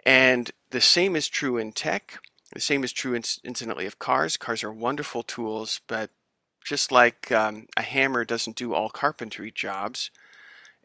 And 0.06 0.52
the 0.70 0.82
same 0.82 1.16
is 1.16 1.28
true 1.28 1.58
in 1.58 1.72
tech. 1.72 2.20
The 2.54 2.62
same 2.62 2.84
is 2.84 2.94
true, 2.94 3.16
incidentally, 3.16 3.86
of 3.86 4.00
cars. 4.00 4.38
Cars 4.38 4.64
are 4.64 4.72
wonderful 4.72 5.24
tools, 5.24 5.82
but 5.88 6.12
just 6.64 6.92
like 6.92 7.32
um, 7.32 7.68
a 7.76 7.82
hammer 7.82 8.24
doesn't 8.24 8.56
do 8.56 8.74
all 8.74 8.90
carpentry 8.90 9.52
jobs, 9.52 10.12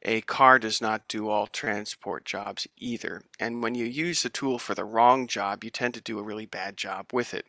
a 0.03 0.23
car 0.23 0.59
does 0.59 0.81
not 0.81 1.09
do 1.09 1.29
all 1.29 1.47
transport 1.47 2.25
jobs 2.25 2.67
either. 2.79 3.23
And 3.39 3.63
when 3.63 3.75
you 3.75 3.85
use 3.85 4.23
the 4.23 4.31
tool 4.31 4.59
for 4.59 4.75
the 4.75 4.85
wrong 4.85 5.27
job, 5.27 5.63
you 5.63 5.71
tend 5.71 5.95
to 5.95 6.01
do 6.01 6.19
a 6.19 6.23
really 6.23 6.47
bad 6.47 6.77
job 6.77 7.13
with 7.13 7.35
it. 7.35 7.47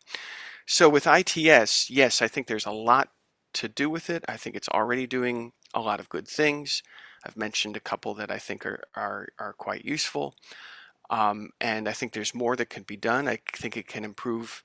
So 0.66 0.88
with 0.88 1.06
ITS, 1.06 1.90
yes, 1.90 2.22
I 2.22 2.28
think 2.28 2.46
there's 2.46 2.66
a 2.66 2.70
lot 2.72 3.10
to 3.54 3.68
do 3.68 3.88
with 3.88 4.10
it. 4.10 4.24
I 4.28 4.36
think 4.36 4.56
it's 4.56 4.68
already 4.68 5.06
doing 5.06 5.52
a 5.74 5.80
lot 5.80 6.00
of 6.00 6.08
good 6.08 6.28
things. 6.28 6.82
I've 7.24 7.36
mentioned 7.36 7.76
a 7.76 7.80
couple 7.80 8.14
that 8.14 8.30
I 8.30 8.38
think 8.38 8.66
are, 8.66 8.82
are, 8.94 9.28
are 9.38 9.52
quite 9.54 9.84
useful. 9.84 10.34
Um, 11.12 11.50
and 11.60 11.88
I 11.88 11.92
think 11.92 12.14
there's 12.14 12.34
more 12.34 12.56
that 12.56 12.70
can 12.70 12.84
be 12.84 12.96
done. 12.96 13.28
I 13.28 13.38
think 13.54 13.76
it 13.76 13.86
can 13.86 14.02
improve 14.02 14.64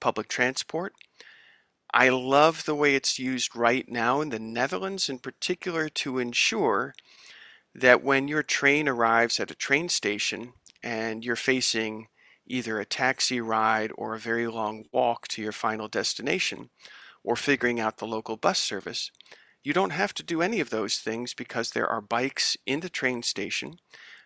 public 0.00 0.28
transport. 0.28 0.92
I 1.94 2.08
love 2.08 2.64
the 2.64 2.74
way 2.74 2.96
it's 2.96 3.20
used 3.20 3.54
right 3.54 3.88
now 3.88 4.20
in 4.20 4.30
the 4.30 4.40
Netherlands, 4.40 5.08
in 5.08 5.20
particular, 5.20 5.88
to 5.90 6.18
ensure 6.18 6.94
that 7.72 8.02
when 8.02 8.26
your 8.26 8.42
train 8.42 8.88
arrives 8.88 9.38
at 9.38 9.52
a 9.52 9.54
train 9.54 9.88
station 9.88 10.54
and 10.82 11.24
you're 11.24 11.36
facing 11.36 12.08
either 12.44 12.80
a 12.80 12.84
taxi 12.84 13.40
ride 13.40 13.92
or 13.96 14.14
a 14.14 14.18
very 14.18 14.48
long 14.48 14.86
walk 14.92 15.28
to 15.28 15.40
your 15.40 15.52
final 15.52 15.86
destination, 15.86 16.70
or 17.22 17.36
figuring 17.36 17.78
out 17.80 17.98
the 17.98 18.06
local 18.06 18.36
bus 18.36 18.58
service, 18.58 19.12
you 19.62 19.72
don't 19.72 19.90
have 19.90 20.12
to 20.12 20.22
do 20.24 20.42
any 20.42 20.58
of 20.60 20.70
those 20.70 20.98
things 20.98 21.32
because 21.34 21.70
there 21.70 21.88
are 21.88 22.00
bikes 22.00 22.56
in 22.66 22.80
the 22.80 22.90
train 22.90 23.22
station 23.22 23.76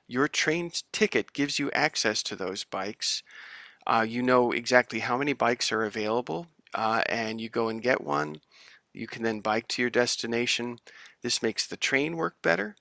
your 0.08 0.26
train 0.26 0.72
ticket 0.92 1.32
gives 1.32 1.58
you 1.58 1.70
access 1.72 2.22
to 2.24 2.36
those 2.36 2.64
bikes. 2.64 3.22
Uh, 3.86 4.04
you 4.08 4.22
know 4.22 4.52
exactly 4.52 5.00
how 5.00 5.16
many 5.16 5.32
bikes 5.34 5.70
are 5.70 5.84
available, 5.84 6.48
uh, 6.74 7.02
and 7.06 7.40
you 7.40 7.48
go 7.48 7.68
and 7.68 7.82
get 7.82 8.02
one. 8.02 8.40
You 8.92 9.06
can 9.06 9.22
then 9.22 9.40
bike 9.40 9.68
to 9.68 9.82
your 9.82 9.90
destination. 9.90 10.78
This 11.22 11.42
makes 11.42 11.66
the 11.66 11.76
train 11.76 12.16
work 12.16 12.36
better. 12.42 12.76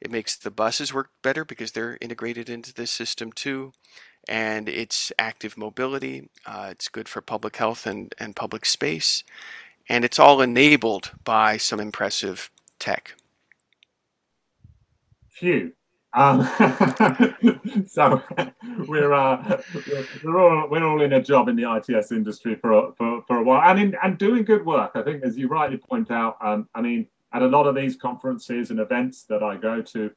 It 0.00 0.10
makes 0.10 0.36
the 0.36 0.50
buses 0.50 0.94
work 0.94 1.10
better 1.22 1.44
because 1.44 1.72
they're 1.72 1.98
integrated 2.00 2.48
into 2.48 2.72
this 2.72 2.90
system 2.90 3.32
too. 3.32 3.72
And 4.28 4.68
it's 4.68 5.12
active 5.18 5.58
mobility. 5.58 6.30
Uh, 6.46 6.68
it's 6.70 6.88
good 6.88 7.08
for 7.08 7.20
public 7.20 7.56
health 7.56 7.86
and, 7.86 8.14
and 8.18 8.36
public 8.36 8.64
space. 8.64 9.24
And 9.88 10.04
it's 10.04 10.18
all 10.18 10.40
enabled 10.40 11.12
by 11.24 11.56
some 11.56 11.80
impressive 11.80 12.50
tech. 12.78 13.14
Phew. 15.28 15.72
Um, 16.12 16.42
so 17.86 18.22
we're, 18.88 19.12
uh, 19.12 19.62
we're 20.24 20.40
all 20.40 20.68
we're 20.68 20.84
all 20.84 21.02
in 21.02 21.12
a 21.12 21.22
job 21.22 21.48
in 21.48 21.56
the 21.56 21.72
ITS 21.76 22.10
industry 22.10 22.56
for 22.56 22.72
a, 22.72 22.92
for, 22.94 23.22
for 23.26 23.38
a 23.38 23.44
while 23.44 23.68
and 23.70 23.78
in, 23.78 23.96
and 24.02 24.18
doing 24.18 24.44
good 24.44 24.66
work. 24.66 24.92
I 24.94 25.02
think, 25.02 25.22
as 25.22 25.36
you 25.38 25.48
rightly 25.48 25.76
point 25.76 26.10
out, 26.10 26.36
um, 26.40 26.68
I 26.74 26.80
mean, 26.80 27.06
at 27.32 27.42
a 27.42 27.46
lot 27.46 27.66
of 27.66 27.74
these 27.74 27.96
conferences 27.96 28.70
and 28.70 28.80
events 28.80 29.22
that 29.24 29.42
I 29.42 29.56
go 29.56 29.80
to, 29.82 30.10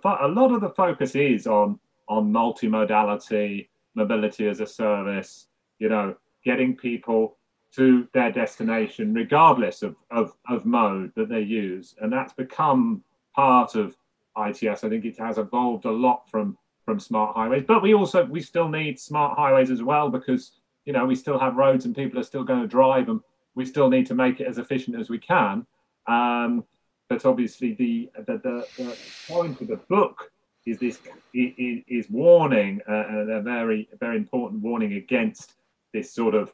fo- 0.00 0.18
a 0.20 0.28
lot 0.28 0.52
of 0.52 0.60
the 0.60 0.70
focus 0.70 1.14
is 1.16 1.46
on 1.46 1.78
on 2.08 2.32
multimodality, 2.32 3.68
mobility 3.94 4.48
as 4.48 4.60
a 4.60 4.66
service. 4.66 5.48
You 5.80 5.88
know, 5.88 6.14
getting 6.44 6.76
people 6.76 7.36
to 7.74 8.06
their 8.12 8.30
destination 8.30 9.14
regardless 9.14 9.82
of, 9.82 9.96
of, 10.10 10.34
of 10.48 10.66
mode 10.66 11.10
that 11.16 11.28
they 11.28 11.40
use, 11.40 11.94
and 12.00 12.12
that's 12.12 12.32
become 12.32 13.02
part 13.34 13.74
of 13.74 13.96
ITS. 14.36 14.84
I 14.84 14.88
think 14.88 15.04
it 15.04 15.18
has 15.18 15.38
evolved 15.38 15.84
a 15.84 15.90
lot 15.90 16.28
from 16.28 16.56
from 16.84 16.98
smart 16.98 17.36
highways, 17.36 17.64
but 17.66 17.82
we 17.82 17.94
also 17.94 18.24
we 18.24 18.40
still 18.40 18.68
need 18.68 18.98
smart 18.98 19.38
highways 19.38 19.70
as 19.70 19.82
well 19.82 20.08
because 20.08 20.52
you 20.84 20.92
know 20.92 21.06
we 21.06 21.14
still 21.14 21.38
have 21.38 21.56
roads 21.56 21.84
and 21.84 21.94
people 21.94 22.18
are 22.18 22.24
still 22.24 22.44
going 22.44 22.60
to 22.60 22.66
drive 22.66 23.08
and 23.08 23.20
we 23.54 23.64
still 23.64 23.88
need 23.88 24.06
to 24.06 24.14
make 24.14 24.40
it 24.40 24.46
as 24.46 24.58
efficient 24.58 24.98
as 24.98 25.08
we 25.08 25.18
can. 25.18 25.66
Um, 26.06 26.64
but 27.08 27.24
obviously 27.24 27.74
the 27.74 28.10
the, 28.26 28.38
the, 28.38 28.66
the 28.76 28.98
point 29.28 29.60
of 29.60 29.68
the 29.68 29.76
book 29.76 30.32
is 30.66 30.78
this 30.78 30.98
is, 31.34 31.82
is 31.86 32.10
warning 32.10 32.80
uh, 32.88 32.92
a 32.92 33.42
very 33.42 33.88
very 34.00 34.16
important 34.16 34.62
warning 34.62 34.94
against 34.94 35.54
this 35.92 36.12
sort 36.12 36.34
of 36.34 36.52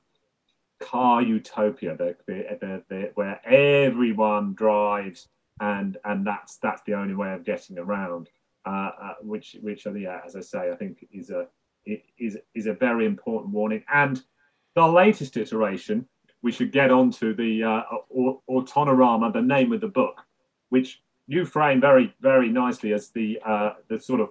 car 0.80 1.22
utopia 1.22 1.96
the, 1.96 2.16
the, 2.26 2.82
the, 2.88 3.10
where 3.14 3.40
everyone 3.46 4.54
drives 4.54 5.28
and 5.60 5.96
and 6.04 6.26
that's 6.26 6.56
that's 6.58 6.82
the 6.82 6.94
only 6.94 7.14
way 7.14 7.32
of 7.32 7.44
getting 7.44 7.78
around. 7.78 8.30
Uh, 8.66 8.90
uh, 9.02 9.14
which 9.22 9.56
which 9.62 9.86
uh, 9.86 9.94
yeah, 9.94 10.20
as 10.26 10.36
I 10.36 10.40
say, 10.40 10.70
I 10.70 10.76
think 10.76 11.06
is 11.12 11.30
a 11.30 11.46
is 12.18 12.36
is 12.54 12.66
a 12.66 12.74
very 12.74 13.06
important 13.06 13.52
warning. 13.52 13.84
And 13.92 14.22
the 14.74 14.86
latest 14.86 15.36
iteration, 15.36 16.06
we 16.42 16.52
should 16.52 16.72
get 16.72 16.90
on 16.90 17.10
to 17.12 17.34
the 17.34 17.64
uh, 17.64 17.82
Autonorama, 18.50 19.32
the 19.32 19.42
name 19.42 19.72
of 19.72 19.80
the 19.80 19.88
book, 19.88 20.20
which 20.68 21.02
you 21.26 21.44
frame 21.44 21.80
very 21.80 22.14
very 22.20 22.48
nicely 22.48 22.92
as 22.92 23.10
the 23.10 23.40
uh, 23.44 23.74
the 23.88 23.98
sort 23.98 24.20
of 24.20 24.30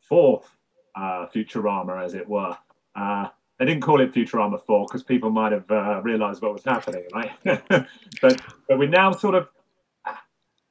fourth 0.00 0.48
uh, 0.96 1.26
Futurama, 1.32 2.04
as 2.04 2.14
it 2.14 2.28
were. 2.28 2.56
Uh, 2.96 3.28
they 3.58 3.64
didn't 3.64 3.82
call 3.82 4.00
it 4.00 4.12
Futurama 4.12 4.64
4 4.64 4.86
because 4.86 5.02
people 5.02 5.30
might 5.30 5.52
have 5.52 5.68
uh, 5.70 6.00
realized 6.02 6.42
what 6.42 6.52
was 6.52 6.64
happening, 6.64 7.04
right? 7.12 7.32
but, 7.68 8.40
but 8.68 8.78
we're 8.78 8.88
now 8.88 9.10
sort 9.12 9.34
of 9.34 9.48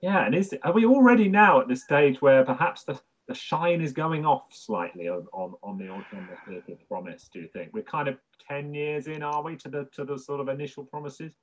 yeah, 0.02 0.26
and 0.26 0.36
is 0.36 0.54
are 0.64 0.74
we 0.74 0.86
already 0.86 1.28
now 1.28 1.60
at 1.60 1.68
the 1.68 1.76
stage 1.76 2.22
where 2.22 2.44
perhaps 2.44 2.84
the, 2.84 3.00
the 3.28 3.34
shine 3.34 3.82
is 3.82 3.94
going 3.94 4.26
off 4.26 4.44
slightly 4.52 5.08
on, 5.10 5.26
on, 5.34 5.56
on 5.64 5.78
the 5.78 6.62
the 6.68 6.78
promise? 6.88 7.30
Do 7.32 7.40
you 7.40 7.48
think 7.48 7.72
we're 7.74 7.84
kind 7.84 8.08
of 8.08 8.18
ten 8.48 8.74
years 8.74 9.08
in? 9.08 9.24
Are 9.24 9.42
we 9.42 9.56
to 9.58 9.70
the 9.70 9.88
to 9.94 10.06
the 10.06 10.18
sort 10.18 10.40
of 10.40 10.50
initial 10.50 10.84
promises? 10.84 11.34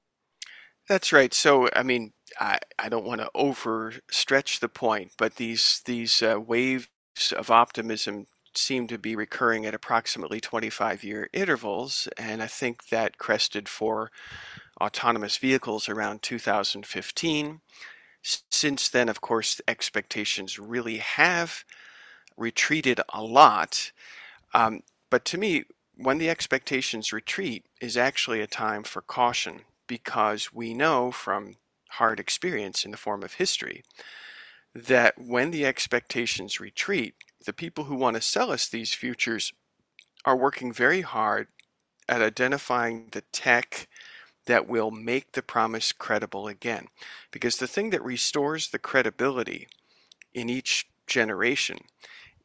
That's 0.88 1.12
right. 1.12 1.32
So, 1.32 1.68
I 1.74 1.82
mean, 1.82 2.12
I, 2.38 2.58
I 2.78 2.90
don't 2.90 3.06
want 3.06 3.22
to 3.22 3.30
overstretch 3.34 4.60
the 4.60 4.68
point, 4.68 5.12
but 5.16 5.36
these 5.36 5.80
these 5.86 6.22
uh, 6.22 6.38
waves 6.40 6.88
of 7.36 7.50
optimism 7.50 8.26
seem 8.56 8.86
to 8.86 8.98
be 8.98 9.16
recurring 9.16 9.66
at 9.66 9.74
approximately 9.74 10.40
25 10.40 11.02
year 11.02 11.28
intervals, 11.32 12.08
and 12.16 12.42
I 12.42 12.46
think 12.46 12.88
that 12.88 13.18
crested 13.18 13.68
for 13.68 14.10
autonomous 14.80 15.38
vehicles 15.38 15.88
around 15.88 16.22
2015. 16.22 17.60
Since 18.24 18.88
then, 18.88 19.08
of 19.08 19.20
course, 19.20 19.60
expectations 19.68 20.58
really 20.58 20.98
have 20.98 21.64
retreated 22.36 23.00
a 23.12 23.22
lot. 23.22 23.92
Um, 24.54 24.82
but 25.10 25.24
to 25.26 25.38
me, 25.38 25.64
when 25.96 26.18
the 26.18 26.30
expectations 26.30 27.12
retreat 27.12 27.66
is 27.80 27.96
actually 27.96 28.40
a 28.40 28.46
time 28.46 28.82
for 28.82 29.02
caution 29.02 29.60
because 29.86 30.52
we 30.52 30.74
know 30.74 31.10
from 31.10 31.56
hard 31.90 32.18
experience 32.18 32.84
in 32.84 32.90
the 32.90 32.96
form 32.96 33.22
of 33.22 33.34
history 33.34 33.84
that 34.74 35.14
when 35.18 35.50
the 35.50 35.64
expectations 35.66 36.58
retreat, 36.58 37.14
the 37.44 37.52
people 37.52 37.84
who 37.84 37.94
want 37.94 38.16
to 38.16 38.22
sell 38.22 38.50
us 38.50 38.66
these 38.66 38.94
futures 38.94 39.52
are 40.24 40.36
working 40.36 40.72
very 40.72 41.02
hard 41.02 41.48
at 42.08 42.22
identifying 42.22 43.08
the 43.12 43.22
tech 43.32 43.86
that 44.46 44.68
will 44.68 44.90
make 44.90 45.32
the 45.32 45.42
promise 45.42 45.92
credible 45.92 46.48
again. 46.48 46.88
Because 47.30 47.56
the 47.56 47.66
thing 47.66 47.90
that 47.90 48.04
restores 48.04 48.68
the 48.68 48.78
credibility 48.78 49.68
in 50.32 50.48
each 50.48 50.86
generation 51.06 51.78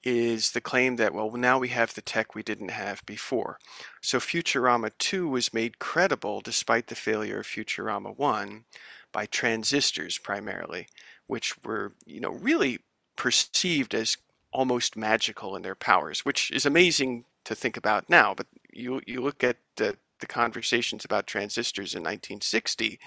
is 0.03 0.51
the 0.51 0.61
claim 0.61 0.95
that, 0.95 1.13
well, 1.13 1.31
now 1.31 1.59
we 1.59 1.69
have 1.69 1.93
the 1.93 2.01
tech 2.01 2.33
we 2.33 2.43
didn't 2.43 2.71
have 2.71 3.05
before. 3.05 3.59
So 4.01 4.19
Futurama 4.19 4.91
2 4.97 5.27
was 5.27 5.53
made 5.53 5.79
credible 5.79 6.39
despite 6.39 6.87
the 6.87 6.95
failure 6.95 7.39
of 7.39 7.45
Futurama 7.47 8.17
1 8.17 8.63
by 9.11 9.25
transistors 9.25 10.17
primarily, 10.17 10.87
which 11.27 11.55
were, 11.63 11.93
you 12.05 12.21
know, 12.21 12.31
really 12.31 12.79
perceived 13.15 13.93
as 13.93 14.17
almost 14.53 14.95
magical 14.95 15.55
in 15.55 15.61
their 15.61 15.75
powers, 15.75 16.25
which 16.25 16.49
is 16.51 16.65
amazing 16.65 17.25
to 17.43 17.53
think 17.53 17.75
about 17.75 18.09
now. 18.09 18.33
But 18.33 18.47
you 18.71 19.01
you 19.05 19.21
look 19.21 19.43
at 19.43 19.57
the, 19.75 19.97
the 20.19 20.27
conversations 20.27 21.05
about 21.05 21.27
transistors 21.27 21.93
in 21.93 22.01
1960, 22.01 22.99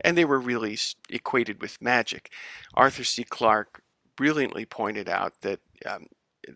and 0.00 0.16
they 0.16 0.24
were 0.24 0.40
really 0.40 0.78
equated 1.10 1.60
with 1.60 1.82
magic. 1.82 2.30
Arthur 2.74 3.04
C. 3.04 3.24
Clarke 3.24 3.82
brilliantly 4.16 4.64
pointed 4.64 5.08
out 5.08 5.40
that 5.42 5.60
um, 5.86 6.06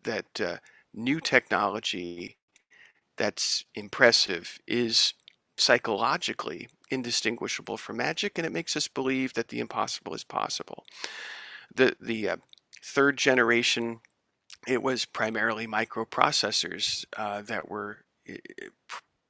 that 0.04 0.40
uh, 0.40 0.56
new 0.94 1.20
technology 1.20 2.36
that's 3.16 3.64
impressive 3.74 4.58
is 4.66 5.14
psychologically 5.56 6.68
indistinguishable 6.90 7.76
from 7.76 7.96
magic, 7.96 8.38
and 8.38 8.46
it 8.46 8.52
makes 8.52 8.76
us 8.76 8.88
believe 8.88 9.34
that 9.34 9.48
the 9.48 9.60
impossible 9.60 10.14
is 10.14 10.24
possible. 10.24 10.84
The 11.74 11.96
the 12.00 12.28
uh, 12.30 12.36
third 12.82 13.16
generation, 13.16 14.00
it 14.66 14.82
was 14.82 15.04
primarily 15.04 15.66
microprocessors 15.66 17.04
uh, 17.16 17.42
that 17.42 17.68
were 17.68 18.04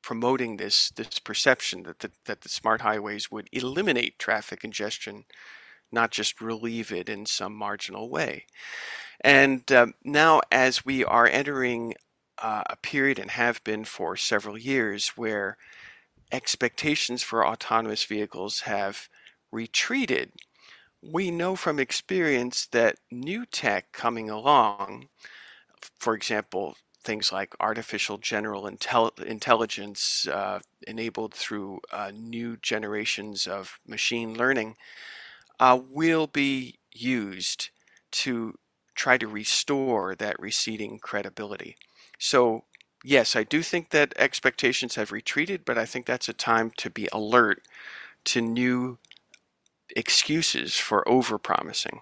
promoting 0.07 0.57
this 0.57 0.91
this 0.91 1.19
perception 1.19 1.83
that 1.83 1.99
the, 1.99 2.13
that 2.27 2.43
the 2.43 2.49
smart 2.49 2.81
highways 2.83 3.29
would 3.29 3.49
eliminate 3.51 4.21
traffic 4.21 4.61
congestion, 4.61 5.25
not 5.91 6.13
just 6.13 6.41
relieve 6.41 6.93
it 6.93 7.09
in 7.09 7.27
some 7.27 7.53
marginal 7.53 8.09
way. 8.09 8.47
And 9.23 9.71
um, 9.73 9.95
now, 10.05 10.43
as 10.53 10.85
we 10.85 11.05
are 11.05 11.27
entering 11.27 11.95
uh, 12.39 12.63
a 12.71 12.77
period 12.77 13.19
and 13.19 13.33
have 13.33 13.65
been 13.65 13.85
for 13.85 14.17
several 14.17 14.57
years 14.57 15.09
where 15.17 15.57
expectations 16.31 17.25
for 17.25 17.45
autonomous 17.45 18.05
vehicles 18.05 18.61
have 18.61 19.09
retreated, 19.51 20.31
we 21.03 21.33
know 21.33 21.57
from 21.57 21.81
experience 21.81 22.67
that 22.67 22.95
new 23.11 23.45
tech 23.45 23.91
coming 23.91 24.31
along, 24.31 25.09
for 25.99 26.15
example, 26.15 26.77
things 27.07 27.33
like 27.33 27.55
artificial 27.61 28.19
general 28.19 28.65
intel- 28.65 29.23
intelligence 29.23 30.29
uh, 30.29 30.61
enabled 30.87 31.33
through 31.33 31.81
uh, 31.93 32.13
new 32.15 32.57
generations 32.59 33.47
of 33.47 33.79
machine 33.87 34.37
learning, 34.37 34.77
uh, 35.61 35.79
will 35.91 36.27
be 36.27 36.79
used 36.93 37.71
to 38.11 38.59
try 38.95 39.19
to 39.19 39.27
restore 39.29 40.15
that 40.15 40.39
receding 40.41 40.99
credibility. 40.99 41.77
So, 42.19 42.65
yes, 43.05 43.37
I 43.37 43.45
do 43.45 43.63
think 43.63 43.91
that 43.91 44.15
expectations 44.17 44.97
have 44.97 45.13
retreated, 45.13 45.65
but 45.65 45.79
I 45.79 45.87
think 45.87 46.07
that's 46.07 46.29
a 46.29 46.33
time 46.35 46.73
to 46.79 46.91
be 46.91 47.09
alert 47.13 47.63
to 48.25 48.41
new 48.41 48.99
excuses 49.97 50.77
for 50.77 51.05
overpromising. 51.07 52.01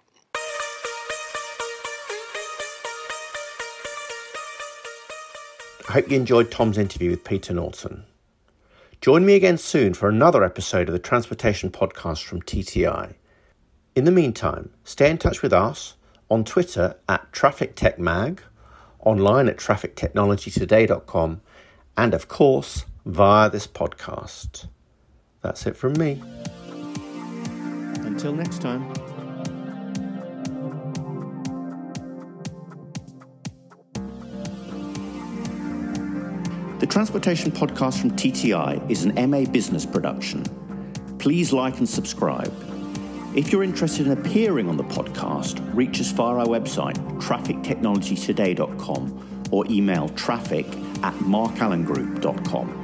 I 5.88 5.92
hope 5.92 6.10
you 6.10 6.16
enjoyed 6.16 6.50
Tom's 6.50 6.78
interview 6.78 7.10
with 7.10 7.24
Peter 7.24 7.52
Norton. 7.52 8.04
Join 9.02 9.26
me 9.26 9.34
again 9.34 9.58
soon 9.58 9.92
for 9.92 10.08
another 10.08 10.42
episode 10.42 10.88
of 10.88 10.94
the 10.94 10.98
Transportation 10.98 11.70
Podcast 11.70 12.22
from 12.22 12.40
TTI. 12.40 13.14
In 13.94 14.04
the 14.04 14.10
meantime, 14.10 14.70
stay 14.82 15.10
in 15.10 15.18
touch 15.18 15.42
with 15.42 15.52
us 15.52 15.94
on 16.30 16.42
Twitter 16.42 16.96
at 17.06 17.30
Traffic 17.32 17.76
Tech 17.76 17.98
Mag, 17.98 18.42
online 19.00 19.46
at 19.46 19.58
traffictechnologytoday.com, 19.58 21.42
and 21.98 22.14
of 22.14 22.28
course 22.28 22.86
via 23.04 23.50
this 23.50 23.66
podcast. 23.66 24.68
That's 25.42 25.66
it 25.66 25.76
from 25.76 25.92
me. 25.98 26.22
Until 28.00 28.32
next 28.32 28.62
time. 28.62 28.90
The 36.80 36.86
Transportation 36.86 37.52
Podcast 37.52 38.00
from 38.00 38.10
TTI 38.10 38.90
is 38.90 39.04
an 39.04 39.30
MA 39.30 39.44
business 39.44 39.86
production. 39.86 40.42
Please 41.18 41.52
like 41.52 41.78
and 41.78 41.88
subscribe. 41.88 42.52
If 43.36 43.52
you're 43.52 43.62
interested 43.62 44.08
in 44.08 44.12
appearing 44.12 44.68
on 44.68 44.76
the 44.76 44.82
podcast, 44.82 45.60
reach 45.72 46.00
us 46.00 46.10
via 46.10 46.38
our 46.38 46.46
website, 46.46 46.96
traffictechnologytoday.com, 47.20 49.48
or 49.52 49.64
email 49.70 50.08
traffic 50.10 50.66
at 51.04 51.14
markallengroup.com. 51.20 52.83